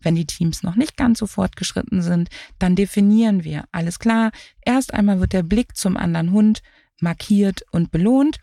Wenn 0.00 0.14
die 0.14 0.26
Teams 0.26 0.62
noch 0.62 0.76
nicht 0.76 0.96
ganz 0.96 1.18
so 1.18 1.26
fortgeschritten 1.26 2.02
sind, 2.02 2.28
dann 2.58 2.76
definieren 2.76 3.44
wir, 3.44 3.64
alles 3.72 3.98
klar, 3.98 4.30
erst 4.62 4.94
einmal 4.94 5.20
wird 5.20 5.32
der 5.32 5.42
Blick 5.42 5.76
zum 5.76 5.96
anderen 5.96 6.32
Hund 6.32 6.62
markiert 7.00 7.62
und 7.70 7.90
belohnt. 7.90 8.38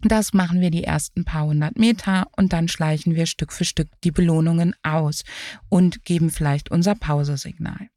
Das 0.00 0.32
machen 0.32 0.60
wir 0.60 0.70
die 0.70 0.84
ersten 0.84 1.24
paar 1.24 1.46
hundert 1.46 1.78
Meter 1.78 2.28
und 2.36 2.52
dann 2.52 2.68
schleichen 2.68 3.14
wir 3.14 3.26
Stück 3.26 3.52
für 3.52 3.64
Stück 3.64 3.88
die 4.04 4.10
Belohnungen 4.10 4.74
aus 4.82 5.24
und 5.68 6.04
geben 6.04 6.30
vielleicht 6.30 6.70
unser 6.70 6.94
Pausesignal. 6.94 7.88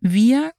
Wir 0.00 0.52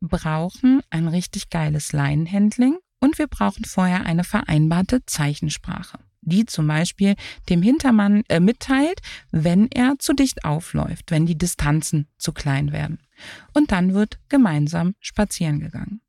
brauchen 0.00 0.82
ein 0.90 1.08
richtig 1.08 1.48
geiles 1.48 1.92
Leinenhandling 1.92 2.78
und 3.00 3.18
wir 3.18 3.28
brauchen 3.28 3.64
vorher 3.64 4.04
eine 4.04 4.24
vereinbarte 4.24 5.04
Zeichensprache 5.06 5.98
die 6.26 6.44
zum 6.44 6.66
Beispiel 6.66 7.14
dem 7.48 7.62
Hintermann 7.62 8.22
äh, 8.28 8.40
mitteilt, 8.40 9.00
wenn 9.30 9.70
er 9.70 9.94
zu 9.98 10.12
dicht 10.12 10.44
aufläuft, 10.44 11.10
wenn 11.10 11.24
die 11.24 11.38
Distanzen 11.38 12.08
zu 12.18 12.32
klein 12.32 12.72
werden. 12.72 12.98
Und 13.54 13.72
dann 13.72 13.94
wird 13.94 14.18
gemeinsam 14.28 14.94
spazieren 15.00 15.60
gegangen. 15.60 16.02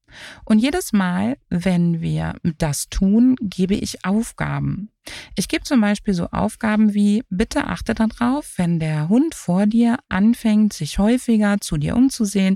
Und 0.46 0.60
jedes 0.60 0.94
Mal, 0.94 1.38
wenn 1.50 2.02
wir 2.02 2.36
das 2.58 2.90
tun, 2.90 3.36
gebe 3.42 3.76
ich 3.76 4.06
Aufgaben. 4.06 4.90
Ich 5.36 5.48
gebe 5.48 5.64
zum 5.64 5.82
Beispiel 5.82 6.14
so 6.14 6.28
Aufgaben 6.32 6.94
wie, 6.94 7.24
bitte 7.30 7.68
achte 7.68 7.94
darauf, 7.94 8.54
wenn 8.58 8.80
der 8.80 9.10
Hund 9.10 9.36
vor 9.36 9.66
dir 9.66 10.00
anfängt, 10.10 10.74
sich 10.74 10.98
häufiger 10.98 11.58
zu 11.60 11.78
dir 11.78 11.96
umzusehen, 11.96 12.56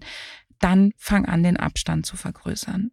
dann 0.60 0.94
fang 0.98 1.26
an, 1.26 1.44
den 1.44 1.58
Abstand 1.58 2.06
zu 2.06 2.16
vergrößern. 2.16 2.92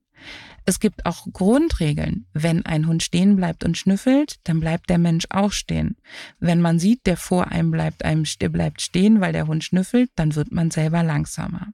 Es 0.68 0.80
gibt 0.80 1.06
auch 1.06 1.26
Grundregeln. 1.32 2.26
Wenn 2.34 2.66
ein 2.66 2.86
Hund 2.86 3.02
stehen 3.02 3.36
bleibt 3.36 3.64
und 3.64 3.78
schnüffelt, 3.78 4.36
dann 4.44 4.60
bleibt 4.60 4.90
der 4.90 4.98
Mensch 4.98 5.24
auch 5.30 5.50
stehen. 5.50 5.96
Wenn 6.40 6.60
man 6.60 6.78
sieht, 6.78 7.06
der 7.06 7.16
vor 7.16 7.48
einem 7.48 7.70
bleibt, 7.70 8.04
einem 8.04 8.24
bleibt 8.52 8.82
stehen, 8.82 9.22
weil 9.22 9.32
der 9.32 9.46
Hund 9.46 9.64
schnüffelt, 9.64 10.10
dann 10.14 10.34
wird 10.34 10.52
man 10.52 10.70
selber 10.70 11.02
langsamer. 11.02 11.68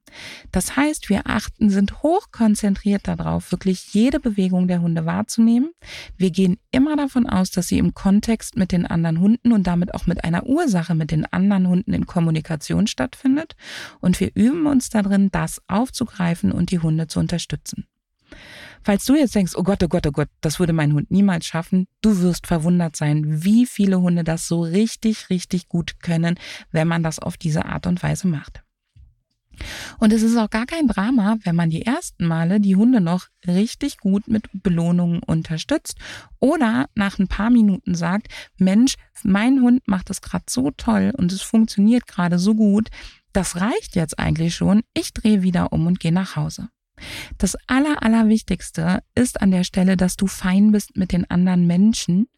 Das 0.52 0.76
heißt, 0.76 1.08
wir 1.08 1.22
achten, 1.24 1.70
sind 1.70 2.04
hochkonzentriert 2.04 3.08
darauf, 3.08 3.50
wirklich 3.50 3.92
jede 3.94 4.20
Bewegung 4.20 4.68
der 4.68 4.80
Hunde 4.80 5.04
wahrzunehmen. 5.06 5.72
Wir 6.16 6.30
gehen 6.30 6.58
immer 6.70 6.94
davon 6.94 7.26
aus, 7.26 7.50
dass 7.50 7.66
sie 7.66 7.78
im 7.78 7.94
Kontext 7.94 8.56
mit 8.56 8.70
den 8.70 8.86
anderen 8.86 9.18
Hunden 9.18 9.50
und 9.50 9.66
damit 9.66 9.92
auch 9.92 10.06
mit 10.06 10.22
einer 10.22 10.46
Ursache 10.46 10.94
mit 10.94 11.10
den 11.10 11.26
anderen 11.32 11.66
Hunden 11.66 11.94
in 11.94 12.06
Kommunikation 12.06 12.86
stattfindet. 12.86 13.56
Und 13.98 14.20
wir 14.20 14.30
üben 14.36 14.68
uns 14.68 14.88
darin, 14.88 15.32
das 15.32 15.60
aufzugreifen 15.66 16.52
und 16.52 16.70
die 16.70 16.78
Hunde 16.78 17.08
zu 17.08 17.18
unterstützen. 17.18 17.88
Falls 18.84 19.06
du 19.06 19.14
jetzt 19.14 19.34
denkst, 19.34 19.54
oh 19.56 19.62
Gott, 19.62 19.82
oh 19.82 19.88
Gott, 19.88 20.06
oh 20.06 20.12
Gott, 20.12 20.28
das 20.42 20.58
würde 20.58 20.74
mein 20.74 20.92
Hund 20.92 21.10
niemals 21.10 21.46
schaffen, 21.46 21.86
du 22.02 22.20
wirst 22.20 22.46
verwundert 22.46 22.96
sein, 22.96 23.42
wie 23.42 23.64
viele 23.64 24.00
Hunde 24.00 24.24
das 24.24 24.46
so 24.46 24.60
richtig, 24.62 25.30
richtig 25.30 25.68
gut 25.68 26.00
können, 26.00 26.38
wenn 26.70 26.86
man 26.86 27.02
das 27.02 27.18
auf 27.18 27.38
diese 27.38 27.64
Art 27.64 27.86
und 27.86 28.02
Weise 28.02 28.28
macht. 28.28 28.62
Und 29.98 30.12
es 30.12 30.22
ist 30.22 30.36
auch 30.36 30.50
gar 30.50 30.66
kein 30.66 30.88
Drama, 30.88 31.38
wenn 31.44 31.56
man 31.56 31.70
die 31.70 31.86
ersten 31.86 32.26
Male 32.26 32.60
die 32.60 32.76
Hunde 32.76 33.00
noch 33.00 33.28
richtig 33.46 33.98
gut 33.98 34.28
mit 34.28 34.48
Belohnungen 34.52 35.20
unterstützt 35.22 35.96
oder 36.40 36.86
nach 36.94 37.18
ein 37.18 37.28
paar 37.28 37.50
Minuten 37.50 37.94
sagt, 37.94 38.28
Mensch, 38.58 38.96
mein 39.22 39.62
Hund 39.62 39.86
macht 39.86 40.10
es 40.10 40.20
gerade 40.20 40.44
so 40.48 40.70
toll 40.72 41.12
und 41.16 41.32
es 41.32 41.40
funktioniert 41.40 42.06
gerade 42.06 42.38
so 42.38 42.54
gut, 42.54 42.90
das 43.32 43.60
reicht 43.60 43.96
jetzt 43.96 44.18
eigentlich 44.18 44.54
schon, 44.54 44.82
ich 44.92 45.12
drehe 45.14 45.42
wieder 45.42 45.72
um 45.72 45.86
und 45.86 46.00
gehe 46.00 46.12
nach 46.12 46.36
Hause. 46.36 46.68
Das 47.38 47.56
Aller, 47.66 48.02
Allerwichtigste 48.02 49.02
ist 49.14 49.40
an 49.40 49.50
der 49.50 49.64
Stelle, 49.64 49.96
dass 49.96 50.16
du 50.16 50.26
fein 50.26 50.73
bist 50.73 50.96
mit 50.96 51.12
den 51.12 51.28
anderen 51.30 51.66
Menschen, 51.66 52.28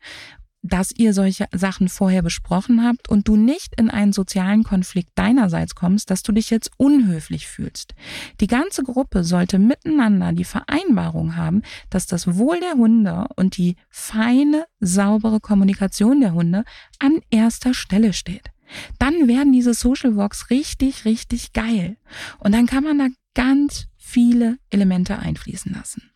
dass 0.68 0.92
ihr 0.96 1.12
solche 1.12 1.46
Sachen 1.52 1.88
vorher 1.88 2.22
besprochen 2.22 2.84
habt 2.84 3.08
und 3.08 3.28
du 3.28 3.36
nicht 3.36 3.78
in 3.78 3.90
einen 3.90 4.12
sozialen 4.12 4.64
Konflikt 4.64 5.10
deinerseits 5.14 5.74
kommst, 5.74 6.10
dass 6.10 6.22
du 6.22 6.32
dich 6.32 6.50
jetzt 6.50 6.70
unhöflich 6.76 7.46
fühlst. 7.46 7.94
Die 8.40 8.46
ganze 8.46 8.82
Gruppe 8.82 9.24
sollte 9.24 9.58
miteinander 9.58 10.32
die 10.32 10.44
Vereinbarung 10.44 11.36
haben, 11.36 11.62
dass 11.90 12.06
das 12.06 12.36
Wohl 12.36 12.60
der 12.60 12.74
Hunde 12.74 13.26
und 13.36 13.56
die 13.56 13.76
feine, 13.88 14.66
saubere 14.80 15.40
Kommunikation 15.40 16.20
der 16.20 16.34
Hunde 16.34 16.64
an 16.98 17.20
erster 17.30 17.74
Stelle 17.74 18.12
steht. 18.12 18.50
Dann 18.98 19.28
werden 19.28 19.52
diese 19.52 19.74
Social 19.74 20.16
Walks 20.16 20.50
richtig, 20.50 21.04
richtig 21.04 21.52
geil. 21.52 21.96
Und 22.38 22.52
dann 22.52 22.66
kann 22.66 22.84
man 22.84 22.98
da 22.98 23.08
ganz 23.34 23.86
viele 23.96 24.58
Elemente 24.70 25.18
einfließen 25.18 25.72
lassen. 25.72 26.10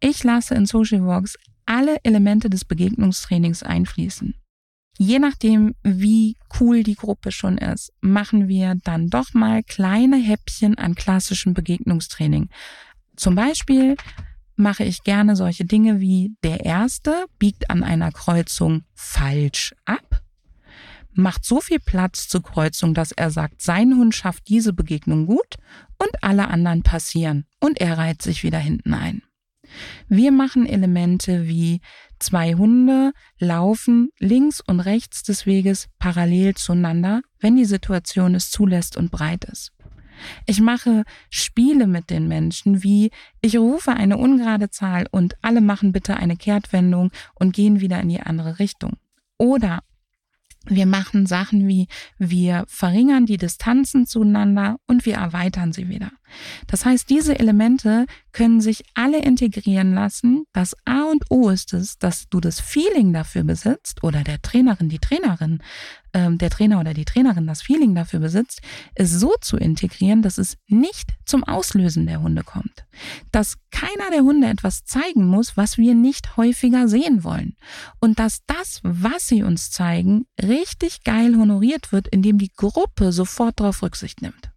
Ich 0.00 0.22
lasse 0.24 0.54
in 0.54 0.66
Social 0.66 1.04
Walks 1.04 1.36
alle 1.66 1.98
Elemente 2.02 2.48
des 2.48 2.64
Begegnungstrainings 2.64 3.62
einfließen. 3.62 4.34
Je 4.98 5.18
nachdem, 5.20 5.74
wie 5.84 6.36
cool 6.58 6.82
die 6.82 6.96
Gruppe 6.96 7.30
schon 7.30 7.56
ist, 7.58 7.92
machen 8.00 8.48
wir 8.48 8.76
dann 8.82 9.10
doch 9.10 9.32
mal 9.32 9.62
kleine 9.62 10.16
Häppchen 10.16 10.76
an 10.76 10.96
klassischem 10.96 11.54
Begegnungstraining. 11.54 12.48
Zum 13.14 13.36
Beispiel 13.36 13.96
mache 14.56 14.82
ich 14.82 15.04
gerne 15.04 15.36
solche 15.36 15.64
Dinge 15.64 16.00
wie 16.00 16.34
der 16.42 16.64
erste 16.64 17.26
biegt 17.38 17.70
an 17.70 17.84
einer 17.84 18.10
Kreuzung 18.10 18.82
falsch 18.94 19.72
ab 19.84 20.22
macht 21.12 21.44
so 21.44 21.60
viel 21.60 21.80
Platz 21.80 22.28
zur 22.28 22.42
Kreuzung, 22.42 22.94
dass 22.94 23.12
er 23.12 23.30
sagt, 23.30 23.62
sein 23.62 23.96
Hund 23.96 24.14
schafft 24.14 24.48
diese 24.48 24.72
Begegnung 24.72 25.26
gut 25.26 25.56
und 25.98 26.22
alle 26.22 26.48
anderen 26.48 26.82
passieren 26.82 27.44
und 27.60 27.80
er 27.80 27.98
reiht 27.98 28.22
sich 28.22 28.42
wieder 28.42 28.58
hinten 28.58 28.94
ein. 28.94 29.22
Wir 30.08 30.32
machen 30.32 30.66
Elemente 30.66 31.46
wie 31.46 31.80
zwei 32.18 32.54
Hunde 32.54 33.12
laufen 33.38 34.10
links 34.18 34.60
und 34.60 34.80
rechts 34.80 35.22
des 35.22 35.46
Weges 35.46 35.88
parallel 35.98 36.54
zueinander, 36.54 37.20
wenn 37.38 37.56
die 37.56 37.64
Situation 37.64 38.34
es 38.34 38.50
zulässt 38.50 38.96
und 38.96 39.10
breit 39.10 39.44
ist. 39.44 39.72
Ich 40.46 40.60
mache 40.60 41.04
Spiele 41.30 41.86
mit 41.86 42.10
den 42.10 42.26
Menschen 42.26 42.82
wie 42.82 43.10
ich 43.40 43.56
rufe 43.56 43.92
eine 43.92 44.16
ungerade 44.16 44.70
Zahl 44.70 45.06
und 45.10 45.36
alle 45.42 45.60
machen 45.60 45.92
bitte 45.92 46.16
eine 46.16 46.36
Kehrtwendung 46.36 47.10
und 47.34 47.54
gehen 47.54 47.80
wieder 47.80 48.00
in 48.00 48.08
die 48.08 48.20
andere 48.20 48.58
Richtung. 48.58 48.94
Oder 49.38 49.80
wir 50.70 50.86
machen 50.86 51.26
Sachen 51.26 51.68
wie 51.68 51.88
wir 52.18 52.64
verringern 52.68 53.26
die 53.26 53.36
Distanzen 53.36 54.06
zueinander 54.06 54.78
und 54.86 55.06
wir 55.06 55.14
erweitern 55.14 55.72
sie 55.72 55.88
wieder. 55.88 56.10
Das 56.66 56.84
heißt, 56.84 57.08
diese 57.08 57.38
Elemente 57.38 58.06
können 58.32 58.60
sich 58.60 58.84
alle 58.94 59.20
integrieren 59.22 59.94
lassen. 59.94 60.44
Das 60.52 60.76
A 60.84 61.02
und 61.10 61.24
O 61.30 61.48
ist 61.50 61.72
es, 61.72 61.98
dass 61.98 62.28
du 62.28 62.40
das 62.40 62.60
Feeling 62.60 63.12
dafür 63.12 63.44
besitzt 63.44 64.04
oder 64.04 64.22
der 64.22 64.40
Trainerin, 64.40 64.88
die 64.88 64.98
Trainerin, 64.98 65.60
ähm, 66.12 66.38
der 66.38 66.50
Trainer 66.50 66.80
oder 66.80 66.94
die 66.94 67.04
Trainerin 67.04 67.46
das 67.46 67.62
Feeling 67.62 67.94
dafür 67.94 68.20
besitzt, 68.20 68.60
es 68.94 69.10
so 69.12 69.34
zu 69.40 69.56
integrieren, 69.56 70.22
dass 70.22 70.38
es 70.38 70.56
nicht 70.66 71.10
zum 71.24 71.44
Auslösen 71.44 72.06
der 72.06 72.22
Hunde 72.22 72.42
kommt. 72.44 72.86
Dass 73.32 73.56
keiner 73.70 74.10
der 74.12 74.22
Hunde 74.22 74.48
etwas 74.48 74.84
zeigen 74.84 75.26
muss, 75.26 75.56
was 75.56 75.78
wir 75.78 75.94
nicht 75.94 76.36
häufiger 76.36 76.88
sehen 76.88 77.24
wollen. 77.24 77.56
Und 78.00 78.18
dass 78.18 78.44
das, 78.46 78.80
was 78.82 79.28
sie 79.28 79.42
uns 79.42 79.70
zeigen, 79.70 80.26
richtig 80.40 81.04
geil 81.04 81.36
honoriert 81.36 81.92
wird, 81.92 82.08
indem 82.08 82.38
die 82.38 82.52
Gruppe 82.52 83.12
sofort 83.12 83.60
darauf 83.60 83.82
Rücksicht 83.82 84.22
nimmt. 84.22 84.50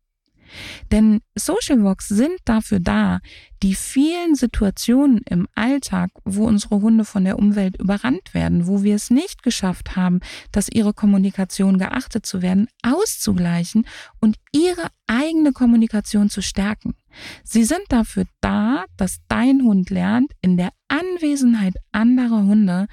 Denn 0.92 1.22
Social 1.36 1.84
Walks 1.84 2.08
sind 2.08 2.38
dafür 2.46 2.80
da, 2.80 3.20
die 3.64 3.76
vielen 3.76 4.36
Situationen 4.36 5.22
im 5.30 5.48
Alltag, 5.56 6.10
wo 6.26 6.46
unsere 6.46 6.82
Hunde 6.82 7.06
von 7.06 7.24
der 7.26 7.38
Umwelt 7.38 7.78
überrannt 7.78 8.34
werden, 8.34 8.68
wo 8.68 8.84
wir 8.84 8.96
es 8.96 9.10
nicht 9.10 9.44
geschafft 9.44 9.96
haben, 9.96 10.20
dass 10.52 10.70
ihre 10.70 10.94
Kommunikation 10.94 11.78
geachtet 11.78 12.26
zu 12.26 12.42
werden, 12.42 12.68
auszugleichen 12.82 13.86
und 14.20 14.38
ihre 14.52 14.88
eigene 15.08 15.52
Kommunikation 15.52 16.30
zu 16.30 16.42
stärken. 16.42 16.96
Sie 17.44 17.64
sind 17.64 17.84
dafür 17.90 18.26
da, 18.40 18.86
dass 18.98 19.20
dein 19.28 19.62
Hund 19.64 19.90
lernt, 19.90 20.32
in 20.42 20.58
der 20.58 20.72
Anwesenheit 20.88 21.76
anderer 21.92 22.44
Hunde 22.44 22.88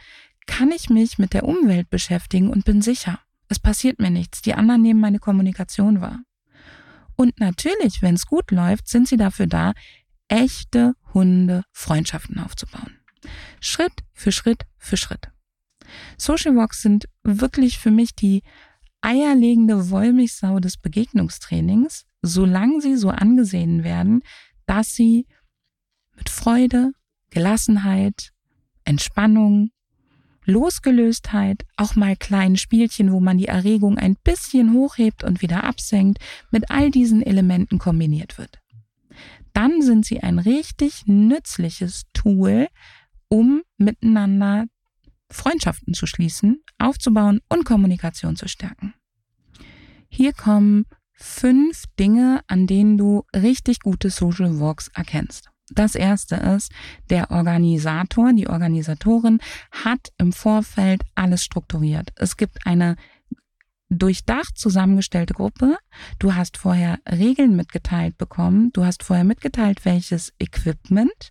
kann 0.47 0.73
ich 0.73 0.91
mich 0.91 1.19
mit 1.19 1.35
der 1.35 1.45
Umwelt 1.45 1.91
beschäftigen 1.91 2.51
und 2.51 2.65
bin 2.65 2.83
sicher. 2.83 3.21
Es 3.49 3.59
passiert 3.59 3.99
mir 3.99 4.11
nichts. 4.11 4.43
Die 4.43 4.55
anderen 4.55 4.83
nehmen 4.83 5.01
meine 5.01 5.19
Kommunikation 5.19 6.01
wahr. 6.01 6.21
Und 7.21 7.41
natürlich, 7.41 8.01
wenn 8.01 8.15
es 8.15 8.27
gut 8.27 8.53
läuft, 8.53 8.87
sind 8.87 9.09
sie 9.09 9.17
dafür 9.17 9.49
da, 9.49 9.73
echte 10.29 10.95
Hunde-Freundschaften 11.13 12.39
aufzubauen. 12.39 13.01
Schritt 13.61 14.05
für 14.13 14.31
Schritt 14.31 14.67
für 14.79 14.97
Schritt. 14.97 15.29
Social 16.17 16.55
Walks 16.55 16.81
sind 16.81 17.09
wirklich 17.25 17.79
für 17.79 17.91
mich 17.91 18.15
die 18.15 18.45
eierlegende 19.01 19.91
Wollmilchsau 19.91 20.61
des 20.61 20.77
Begegnungstrainings, 20.77 22.05
solange 22.23 22.81
sie 22.81 22.97
so 22.97 23.11
angesehen 23.11 23.83
werden, 23.83 24.23
dass 24.67 24.95
sie 24.95 25.27
mit 26.15 26.29
Freude, 26.29 26.93
Gelassenheit, 27.31 28.31
Entspannung, 28.85 29.71
Losgelöstheit, 30.49 31.67
auch 31.77 31.95
mal 31.95 32.17
kleinen 32.17 32.57
Spielchen, 32.57 33.13
wo 33.13 33.21
man 33.21 33.37
die 33.37 33.49
Erregung 33.49 33.99
ein 33.99 34.17
bisschen 34.25 34.73
hochhebt 34.73 35.23
und 35.23 35.43
wieder 35.43 35.63
absenkt, 35.65 36.19
mit 36.51 36.71
all 36.71 36.91
diesen 36.91 37.23
Elementen 37.23 37.79
kombiniert 37.79 38.39
wird. 38.39 38.59
Dann 39.53 39.83
sind 39.83 40.07
sie 40.07 40.21
ein 40.21 40.39
richtig 40.39 41.03
nützliches 41.07 42.05
Tool, 42.15 42.69
um 43.29 43.63
miteinander 43.77 44.65
Freundschaften 45.31 45.93
zu 45.93 46.07
schließen, 46.07 46.63
aufzubauen 46.79 47.41
und 47.51 47.67
Kommunikation 47.67 48.35
zu 48.35 48.49
stärken. 48.49 48.95
Hier 50.09 50.33
kommen 50.33 50.87
fünf 51.13 51.85
Dinge, 51.99 52.41
an 52.47 52.67
denen 52.67 52.97
du 52.97 53.25
richtig 53.37 53.81
gute 53.81 54.09
Social 54.09 54.59
Walks 54.61 54.89
erkennst. 54.95 55.51
Das 55.71 55.95
erste 55.95 56.37
ist, 56.37 56.73
der 57.11 57.31
Organisator, 57.31 58.33
die 58.33 58.49
Organisatorin 58.49 59.39
hat 59.71 60.13
im 60.19 60.33
Vorfeld 60.33 61.03
alles 61.15 61.45
strukturiert. 61.45 62.11
Es 62.17 62.37
gibt 62.37 62.67
eine 62.67 62.97
durchdacht 63.91 64.59
zusammengestellte 64.59 65.35
Gruppe. 65.35 65.77
Du 66.19 66.35
hast 66.35 66.59
vorher 66.59 66.99
Regeln 67.11 67.57
mitgeteilt 67.57 68.19
bekommen. 68.19 68.71
Du 68.73 68.85
hast 68.85 69.03
vorher 69.03 69.25
mitgeteilt, 69.25 69.85
welches 69.85 70.33
Equipment. 70.39 71.31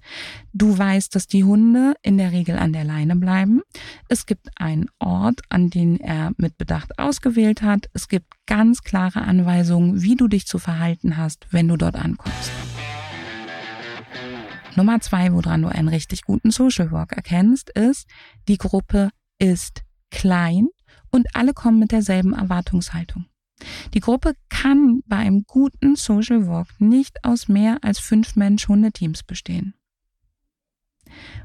Du 0.53 0.77
weißt, 0.77 1.13
dass 1.15 1.27
die 1.27 1.43
Hunde 1.43 1.93
in 2.01 2.17
der 2.17 2.31
Regel 2.31 2.57
an 2.57 2.73
der 2.73 2.83
Leine 2.83 3.15
bleiben. 3.15 3.61
Es 4.09 4.25
gibt 4.25 4.49
einen 4.55 4.89
Ort, 4.99 5.41
an 5.49 5.69
den 5.69 5.99
er 5.99 6.31
mit 6.37 6.57
Bedacht 6.57 6.97
ausgewählt 6.97 7.61
hat. 7.61 7.89
Es 7.93 8.07
gibt 8.07 8.27
ganz 8.47 8.81
klare 8.81 9.21
Anweisungen, 9.21 10.01
wie 10.01 10.15
du 10.15 10.27
dich 10.27 10.47
zu 10.47 10.57
verhalten 10.57 11.17
hast, 11.17 11.47
wenn 11.51 11.67
du 11.67 11.77
dort 11.77 11.95
ankommst. 11.95 12.51
Nummer 14.77 14.99
zwei, 15.01 15.33
woran 15.33 15.63
du 15.63 15.69
einen 15.69 15.87
richtig 15.87 16.21
guten 16.21 16.51
Social 16.51 16.91
Work 16.91 17.13
erkennst, 17.13 17.71
ist, 17.71 18.07
die 18.47 18.59
Gruppe 18.59 19.09
ist 19.39 19.81
klein 20.11 20.67
und 21.09 21.25
alle 21.33 21.55
kommen 21.55 21.79
mit 21.79 21.91
derselben 21.91 22.33
Erwartungshaltung. 22.33 23.25
Die 23.95 24.01
Gruppe 24.01 24.33
kann 24.49 25.01
bei 25.07 25.15
einem 25.15 25.45
guten 25.47 25.95
Social 25.95 26.45
Walk 26.45 26.67
nicht 26.77 27.25
aus 27.25 27.47
mehr 27.47 27.79
als 27.81 27.97
fünf 27.97 28.35
Mensch-Hundeteams 28.35 29.23
bestehen. 29.23 29.73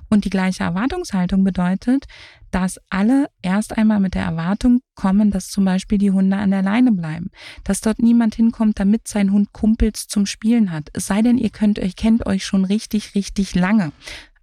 Und 0.08 0.24
die 0.24 0.30
gleiche 0.30 0.64
Erwartungshaltung 0.64 1.42
bedeutet, 1.44 2.04
dass 2.50 2.78
alle 2.90 3.28
erst 3.40 3.76
einmal 3.78 3.98
mit 3.98 4.14
der 4.14 4.24
Erwartung 4.24 4.80
kommen, 4.94 5.30
dass 5.30 5.48
zum 5.48 5.64
Beispiel 5.64 5.98
die 5.98 6.10
Hunde 6.10 6.36
an 6.36 6.50
der 6.50 6.62
Leine 6.62 6.92
bleiben, 6.92 7.30
dass 7.64 7.80
dort 7.80 7.98
niemand 7.98 8.34
hinkommt, 8.34 8.78
damit 8.78 9.08
sein 9.08 9.32
Hund 9.32 9.52
Kumpels 9.52 10.06
zum 10.08 10.26
Spielen 10.26 10.70
hat. 10.70 10.90
Es 10.92 11.06
sei 11.06 11.22
denn, 11.22 11.38
ihr 11.38 11.50
könnt 11.50 11.78
euch, 11.78 11.96
kennt 11.96 12.26
euch 12.26 12.44
schon 12.44 12.64
richtig, 12.64 13.14
richtig 13.14 13.54
lange. 13.54 13.92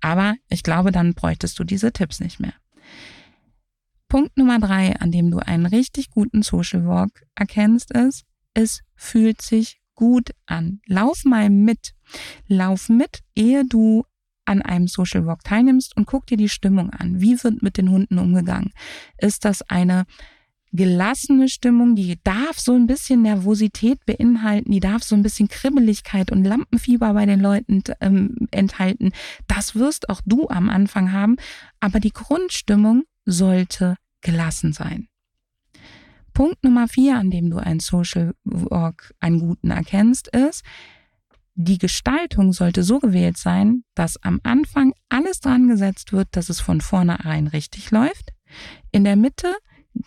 Aber 0.01 0.35
ich 0.49 0.63
glaube, 0.63 0.91
dann 0.91 1.13
bräuchtest 1.13 1.59
du 1.59 1.63
diese 1.63 1.91
Tipps 1.91 2.19
nicht 2.19 2.39
mehr. 2.39 2.53
Punkt 4.07 4.37
Nummer 4.37 4.59
drei, 4.59 4.95
an 4.95 5.11
dem 5.11 5.29
du 5.29 5.37
einen 5.37 5.67
richtig 5.67 6.09
guten 6.09 6.41
Social 6.41 6.87
Walk 6.87 7.11
erkennst, 7.35 7.91
ist, 7.91 8.23
es 8.55 8.81
fühlt 8.95 9.41
sich 9.41 9.79
gut 9.93 10.31
an. 10.47 10.81
Lauf 10.87 11.25
mal 11.25 11.49
mit. 11.49 11.93
Lauf 12.47 12.89
mit, 12.89 13.19
ehe 13.35 13.65
du 13.65 14.05
an 14.49 14.61
einem 14.61 14.87
Social 14.87 15.25
Walk 15.25 15.43
teilnimmst 15.43 15.95
und 15.95 16.05
guck 16.05 16.25
dir 16.25 16.37
die 16.37 16.49
Stimmung 16.49 16.89
an. 16.89 17.21
Wie 17.21 17.41
wird 17.43 17.61
mit 17.61 17.77
den 17.77 17.89
Hunden 17.89 18.17
umgegangen? 18.17 18.73
Ist 19.17 19.45
das 19.45 19.61
eine 19.69 20.05
gelassene 20.71 21.49
Stimmung, 21.49 21.95
die 21.95 22.19
darf 22.23 22.59
so 22.59 22.75
ein 22.75 22.85
bisschen 22.85 23.23
Nervosität 23.23 24.05
beinhalten, 24.05 24.71
die 24.71 24.79
darf 24.79 25.03
so 25.03 25.15
ein 25.15 25.23
bisschen 25.23 25.47
Kribbeligkeit 25.47 26.31
und 26.31 26.43
Lampenfieber 26.43 27.13
bei 27.13 27.25
den 27.25 27.39
Leuten 27.39 27.83
ähm, 28.01 28.47
enthalten. 28.51 29.11
Das 29.47 29.75
wirst 29.75 30.09
auch 30.09 30.21
du 30.25 30.47
am 30.49 30.69
Anfang 30.69 31.11
haben, 31.11 31.37
aber 31.79 31.99
die 31.99 32.13
Grundstimmung 32.13 33.03
sollte 33.25 33.95
gelassen 34.21 34.73
sein. 34.73 35.07
Punkt 36.33 36.63
Nummer 36.63 36.87
vier, 36.87 37.17
an 37.17 37.31
dem 37.31 37.49
du 37.49 37.57
einen 37.57 37.79
Social 37.79 38.33
Work, 38.43 39.13
einen 39.19 39.39
guten 39.39 39.71
erkennst, 39.71 40.27
ist, 40.27 40.63
die 41.61 41.77
Gestaltung 41.77 42.53
sollte 42.53 42.83
so 42.83 42.99
gewählt 42.99 43.37
sein, 43.37 43.83
dass 43.93 44.15
am 44.23 44.39
Anfang 44.43 44.93
alles 45.09 45.41
dran 45.41 45.67
gesetzt 45.67 46.13
wird, 46.13 46.29
dass 46.31 46.47
es 46.47 46.61
von 46.61 46.79
vornherein 46.79 47.47
richtig 47.47 47.91
läuft. 47.91 48.31
In 48.93 49.03
der 49.03 49.17
Mitte 49.17 49.53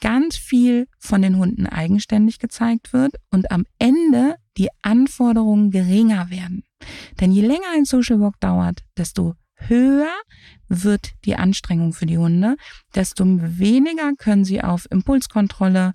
ganz 0.01 0.37
viel 0.37 0.89
von 0.99 1.21
den 1.21 1.37
Hunden 1.37 1.67
eigenständig 1.67 2.39
gezeigt 2.39 2.95
wird 2.95 3.17
und 3.31 3.51
am 3.51 3.67
Ende 3.79 4.37
die 4.57 4.71
Anforderungen 4.81 5.71
geringer 5.71 6.31
werden. 6.31 6.65
Denn 7.21 7.33
je 7.33 7.43
länger 7.43 7.69
ein 7.75 7.85
Social 7.85 8.19
Walk 8.19 8.41
dauert, 8.41 8.85
desto 8.97 9.35
höher 9.55 10.11
wird 10.69 11.11
die 11.27 11.37
Anstrengung 11.37 11.93
für 11.93 12.07
die 12.07 12.17
Hunde, 12.17 12.57
desto 12.95 13.27
weniger 13.27 14.15
können 14.17 14.47
sie 14.47 14.63
auf 14.63 14.91
Impulskontrolle, 14.91 15.93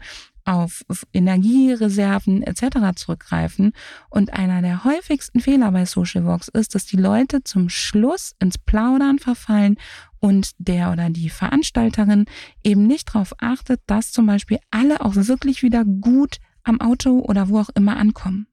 auf 0.48 0.84
Energiereserven 1.14 2.42
etc. 2.44 2.96
zurückgreifen. 2.96 3.74
Und 4.10 4.34
einer 4.34 4.62
der 4.62 4.84
häufigsten 4.84 5.40
Fehler 5.40 5.72
bei 5.72 5.86
Social 5.86 6.26
Walks 6.26 6.48
ist, 6.48 6.74
dass 6.74 6.86
die 6.86 6.98
Leute 6.98 7.44
zum 7.44 7.70
Schluss 7.70 8.36
ins 8.40 8.58
Plaudern 8.58 9.20
verfallen 9.20 9.76
und 10.20 10.52
der 10.58 10.92
oder 10.92 11.10
die 11.10 11.30
Veranstalterin 11.30 12.26
eben 12.64 12.88
nicht 12.88 13.10
darauf 13.10 13.34
achtet, 13.40 13.82
dass 13.88 14.12
zum 14.12 14.26
Beispiel 14.26 14.60
alle 14.72 15.02
auch 15.02 15.16
wirklich 15.16 15.64
wieder 15.64 15.84
gut 15.86 16.38
am 16.64 16.82
Auto 16.82 17.20
oder 17.20 17.50
wo 17.50 17.60
auch 17.60 17.70
immer 17.76 17.98
ankommen. 17.98 18.48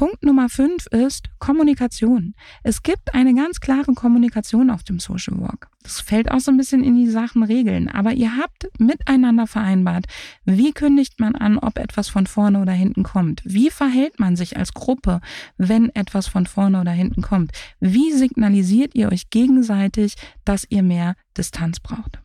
Punkt 0.00 0.22
Nummer 0.22 0.48
fünf 0.48 0.86
ist 0.86 1.28
Kommunikation. 1.40 2.34
Es 2.62 2.82
gibt 2.82 3.12
eine 3.12 3.34
ganz 3.34 3.60
klare 3.60 3.92
Kommunikation 3.92 4.70
auf 4.70 4.82
dem 4.82 4.98
Social 4.98 5.38
Walk. 5.38 5.68
Das 5.82 6.00
fällt 6.00 6.30
auch 6.30 6.40
so 6.40 6.50
ein 6.50 6.56
bisschen 6.56 6.82
in 6.82 6.96
die 6.96 7.10
Sachen 7.10 7.42
Regeln, 7.42 7.86
aber 7.86 8.14
ihr 8.14 8.34
habt 8.38 8.66
miteinander 8.78 9.46
vereinbart, 9.46 10.06
wie 10.46 10.72
kündigt 10.72 11.20
man 11.20 11.34
an, 11.34 11.58
ob 11.58 11.78
etwas 11.78 12.08
von 12.08 12.26
vorne 12.26 12.62
oder 12.62 12.72
hinten 12.72 13.02
kommt? 13.02 13.42
Wie 13.44 13.68
verhält 13.68 14.18
man 14.18 14.36
sich 14.36 14.56
als 14.56 14.72
Gruppe, 14.72 15.20
wenn 15.58 15.94
etwas 15.94 16.28
von 16.28 16.46
vorne 16.46 16.80
oder 16.80 16.92
hinten 16.92 17.20
kommt? 17.20 17.52
Wie 17.78 18.10
signalisiert 18.12 18.94
ihr 18.94 19.12
euch 19.12 19.28
gegenseitig, 19.28 20.14
dass 20.46 20.66
ihr 20.70 20.82
mehr 20.82 21.14
Distanz 21.36 21.78
braucht? 21.78 22.22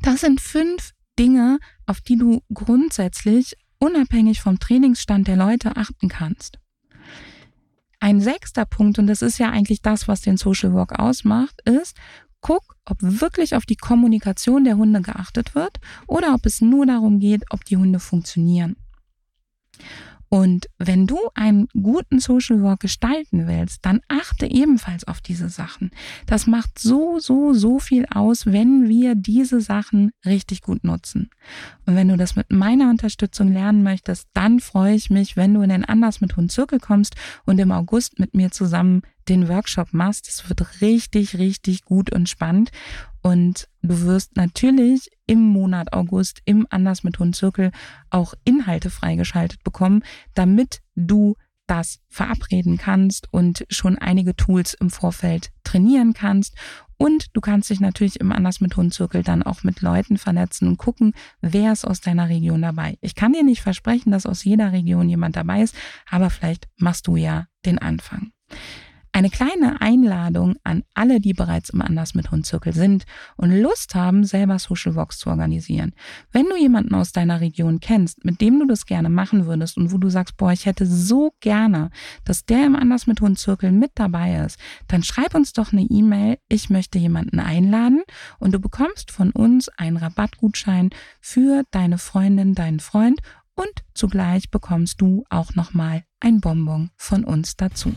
Das 0.00 0.20
sind 0.20 0.40
fünf 0.40 0.92
Dinge, 1.18 1.58
auf 1.86 2.00
die 2.00 2.16
du 2.16 2.42
grundsätzlich 2.54 3.56
unabhängig 3.82 4.40
vom 4.40 4.60
Trainingsstand 4.60 5.26
der 5.26 5.34
Leute 5.34 5.76
achten 5.76 6.08
kannst. 6.08 6.60
Ein 7.98 8.20
sechster 8.20 8.64
Punkt, 8.64 9.00
und 9.00 9.08
das 9.08 9.22
ist 9.22 9.38
ja 9.38 9.50
eigentlich 9.50 9.82
das, 9.82 10.06
was 10.06 10.20
den 10.20 10.36
Social 10.36 10.72
Work 10.72 11.00
ausmacht, 11.00 11.60
ist, 11.64 11.96
guck, 12.40 12.76
ob 12.84 12.98
wirklich 13.00 13.56
auf 13.56 13.66
die 13.66 13.76
Kommunikation 13.76 14.62
der 14.64 14.76
Hunde 14.76 15.02
geachtet 15.02 15.56
wird 15.56 15.80
oder 16.06 16.32
ob 16.34 16.46
es 16.46 16.60
nur 16.60 16.86
darum 16.86 17.18
geht, 17.18 17.42
ob 17.50 17.64
die 17.64 17.76
Hunde 17.76 17.98
funktionieren. 17.98 18.76
Und 20.32 20.70
wenn 20.78 21.06
du 21.06 21.18
einen 21.34 21.68
guten 21.74 22.18
Social 22.18 22.62
Work 22.62 22.80
gestalten 22.80 23.46
willst, 23.46 23.84
dann 23.84 24.00
achte 24.08 24.46
ebenfalls 24.46 25.06
auf 25.06 25.20
diese 25.20 25.50
Sachen. 25.50 25.90
Das 26.24 26.46
macht 26.46 26.78
so, 26.78 27.18
so, 27.18 27.52
so 27.52 27.78
viel 27.78 28.06
aus, 28.06 28.46
wenn 28.46 28.88
wir 28.88 29.14
diese 29.14 29.60
Sachen 29.60 30.10
richtig 30.24 30.62
gut 30.62 30.84
nutzen. 30.84 31.28
Und 31.84 31.96
wenn 31.96 32.08
du 32.08 32.16
das 32.16 32.34
mit 32.34 32.50
meiner 32.50 32.88
Unterstützung 32.88 33.52
lernen 33.52 33.82
möchtest, 33.82 34.26
dann 34.32 34.60
freue 34.60 34.94
ich 34.94 35.10
mich, 35.10 35.36
wenn 35.36 35.52
du 35.52 35.60
in 35.60 35.68
den 35.68 35.84
Anders 35.84 36.22
mit 36.22 36.34
Hund 36.34 36.50
Zirkel 36.50 36.80
kommst 36.80 37.14
und 37.44 37.58
im 37.58 37.70
August 37.70 38.18
mit 38.18 38.32
mir 38.32 38.50
zusammen 38.50 39.02
den 39.28 39.50
Workshop 39.50 39.92
machst. 39.92 40.28
Es 40.28 40.48
wird 40.48 40.80
richtig, 40.80 41.36
richtig 41.36 41.84
gut 41.84 42.10
und 42.10 42.30
spannend. 42.30 42.70
Und 43.22 43.68
du 43.82 44.02
wirst 44.02 44.36
natürlich 44.36 45.10
im 45.26 45.40
Monat 45.40 45.92
August 45.92 46.42
im 46.44 46.66
Anders 46.70 47.04
mit 47.04 47.18
Hund 47.18 47.36
Zirkel 47.36 47.70
auch 48.10 48.34
Inhalte 48.44 48.90
freigeschaltet 48.90 49.62
bekommen, 49.62 50.02
damit 50.34 50.80
du 50.96 51.36
das 51.66 52.00
verabreden 52.08 52.76
kannst 52.76 53.32
und 53.32 53.64
schon 53.70 53.96
einige 53.96 54.36
Tools 54.36 54.74
im 54.74 54.90
Vorfeld 54.90 55.50
trainieren 55.64 56.12
kannst. 56.12 56.54
Und 56.98 57.26
du 57.32 57.40
kannst 57.40 57.70
dich 57.70 57.80
natürlich 57.80 58.20
im 58.20 58.30
Anders 58.30 58.60
mit 58.60 58.76
Hundzirkel 58.76 59.22
dann 59.22 59.42
auch 59.42 59.64
mit 59.64 59.80
Leuten 59.80 60.18
vernetzen 60.18 60.68
und 60.68 60.76
gucken, 60.76 61.14
wer 61.40 61.72
ist 61.72 61.84
aus 61.84 62.00
deiner 62.00 62.28
Region 62.28 62.62
dabei. 62.62 62.98
Ich 63.00 63.14
kann 63.14 63.32
dir 63.32 63.42
nicht 63.42 63.62
versprechen, 63.62 64.12
dass 64.12 64.26
aus 64.26 64.44
jeder 64.44 64.72
Region 64.72 65.08
jemand 65.08 65.34
dabei 65.34 65.62
ist, 65.62 65.74
aber 66.08 66.30
vielleicht 66.30 66.68
machst 66.76 67.06
du 67.06 67.16
ja 67.16 67.46
den 67.64 67.78
Anfang. 67.78 68.32
Eine 69.14 69.28
kleine 69.28 69.82
Einladung 69.82 70.56
an 70.64 70.84
alle, 70.94 71.20
die 71.20 71.34
bereits 71.34 71.68
im 71.68 71.82
Anders 71.82 72.14
mit 72.14 72.30
Hundzirkel 72.30 72.72
sind 72.72 73.04
und 73.36 73.50
Lust 73.50 73.94
haben, 73.94 74.24
selber 74.24 74.58
Social 74.58 74.94
Walks 74.94 75.18
zu 75.18 75.28
organisieren. 75.28 75.92
Wenn 76.32 76.46
du 76.46 76.56
jemanden 76.56 76.94
aus 76.94 77.12
deiner 77.12 77.42
Region 77.42 77.80
kennst, 77.80 78.24
mit 78.24 78.40
dem 78.40 78.58
du 78.58 78.66
das 78.66 78.86
gerne 78.86 79.10
machen 79.10 79.44
würdest 79.44 79.76
und 79.76 79.92
wo 79.92 79.98
du 79.98 80.08
sagst, 80.08 80.38
boah, 80.38 80.50
ich 80.50 80.64
hätte 80.64 80.86
so 80.86 81.34
gerne, 81.40 81.90
dass 82.24 82.46
der 82.46 82.64
im 82.64 82.74
Anders 82.74 83.06
mit 83.06 83.20
Hundzirkel 83.20 83.70
mit 83.70 83.90
dabei 83.96 84.36
ist, 84.46 84.58
dann 84.88 85.02
schreib 85.02 85.34
uns 85.34 85.52
doch 85.52 85.72
eine 85.72 85.82
E-Mail. 85.82 86.38
Ich 86.48 86.70
möchte 86.70 86.98
jemanden 86.98 87.38
einladen 87.38 88.02
und 88.38 88.54
du 88.54 88.60
bekommst 88.60 89.10
von 89.10 89.30
uns 89.32 89.68
einen 89.68 89.98
Rabattgutschein 89.98 90.88
für 91.20 91.64
deine 91.70 91.98
Freundin, 91.98 92.54
deinen 92.54 92.80
Freund 92.80 93.20
und 93.54 93.84
zugleich 93.92 94.50
bekommst 94.50 95.02
du 95.02 95.24
auch 95.28 95.54
nochmal 95.54 96.04
ein 96.20 96.40
Bonbon 96.40 96.90
von 96.96 97.24
uns 97.24 97.56
dazu. 97.56 97.92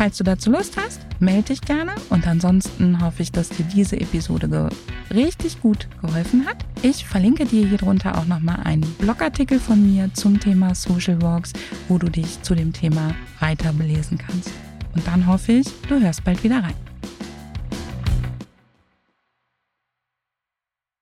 Falls 0.00 0.16
du 0.16 0.24
dazu 0.24 0.50
Lust 0.50 0.78
hast, 0.78 0.98
melde 1.20 1.48
dich 1.48 1.60
gerne 1.60 1.92
und 2.08 2.26
ansonsten 2.26 3.04
hoffe 3.04 3.20
ich, 3.20 3.32
dass 3.32 3.50
dir 3.50 3.64
diese 3.64 4.00
Episode 4.00 4.70
richtig 5.12 5.60
gut 5.60 5.88
geholfen 6.00 6.46
hat. 6.46 6.56
Ich 6.80 7.04
verlinke 7.04 7.44
dir 7.44 7.66
hier 7.66 7.76
drunter 7.76 8.16
auch 8.16 8.24
nochmal 8.24 8.60
einen 8.64 8.90
Blogartikel 8.94 9.60
von 9.60 9.92
mir 9.92 10.08
zum 10.14 10.40
Thema 10.40 10.74
Social 10.74 11.20
Walks, 11.20 11.52
wo 11.88 11.98
du 11.98 12.08
dich 12.08 12.40
zu 12.40 12.54
dem 12.54 12.72
Thema 12.72 13.14
weiter 13.40 13.74
belesen 13.74 14.16
kannst. 14.16 14.48
Und 14.94 15.06
dann 15.06 15.26
hoffe 15.26 15.52
ich, 15.52 15.66
du 15.86 16.00
hörst 16.00 16.24
bald 16.24 16.42
wieder 16.44 16.62
rein. 16.62 16.89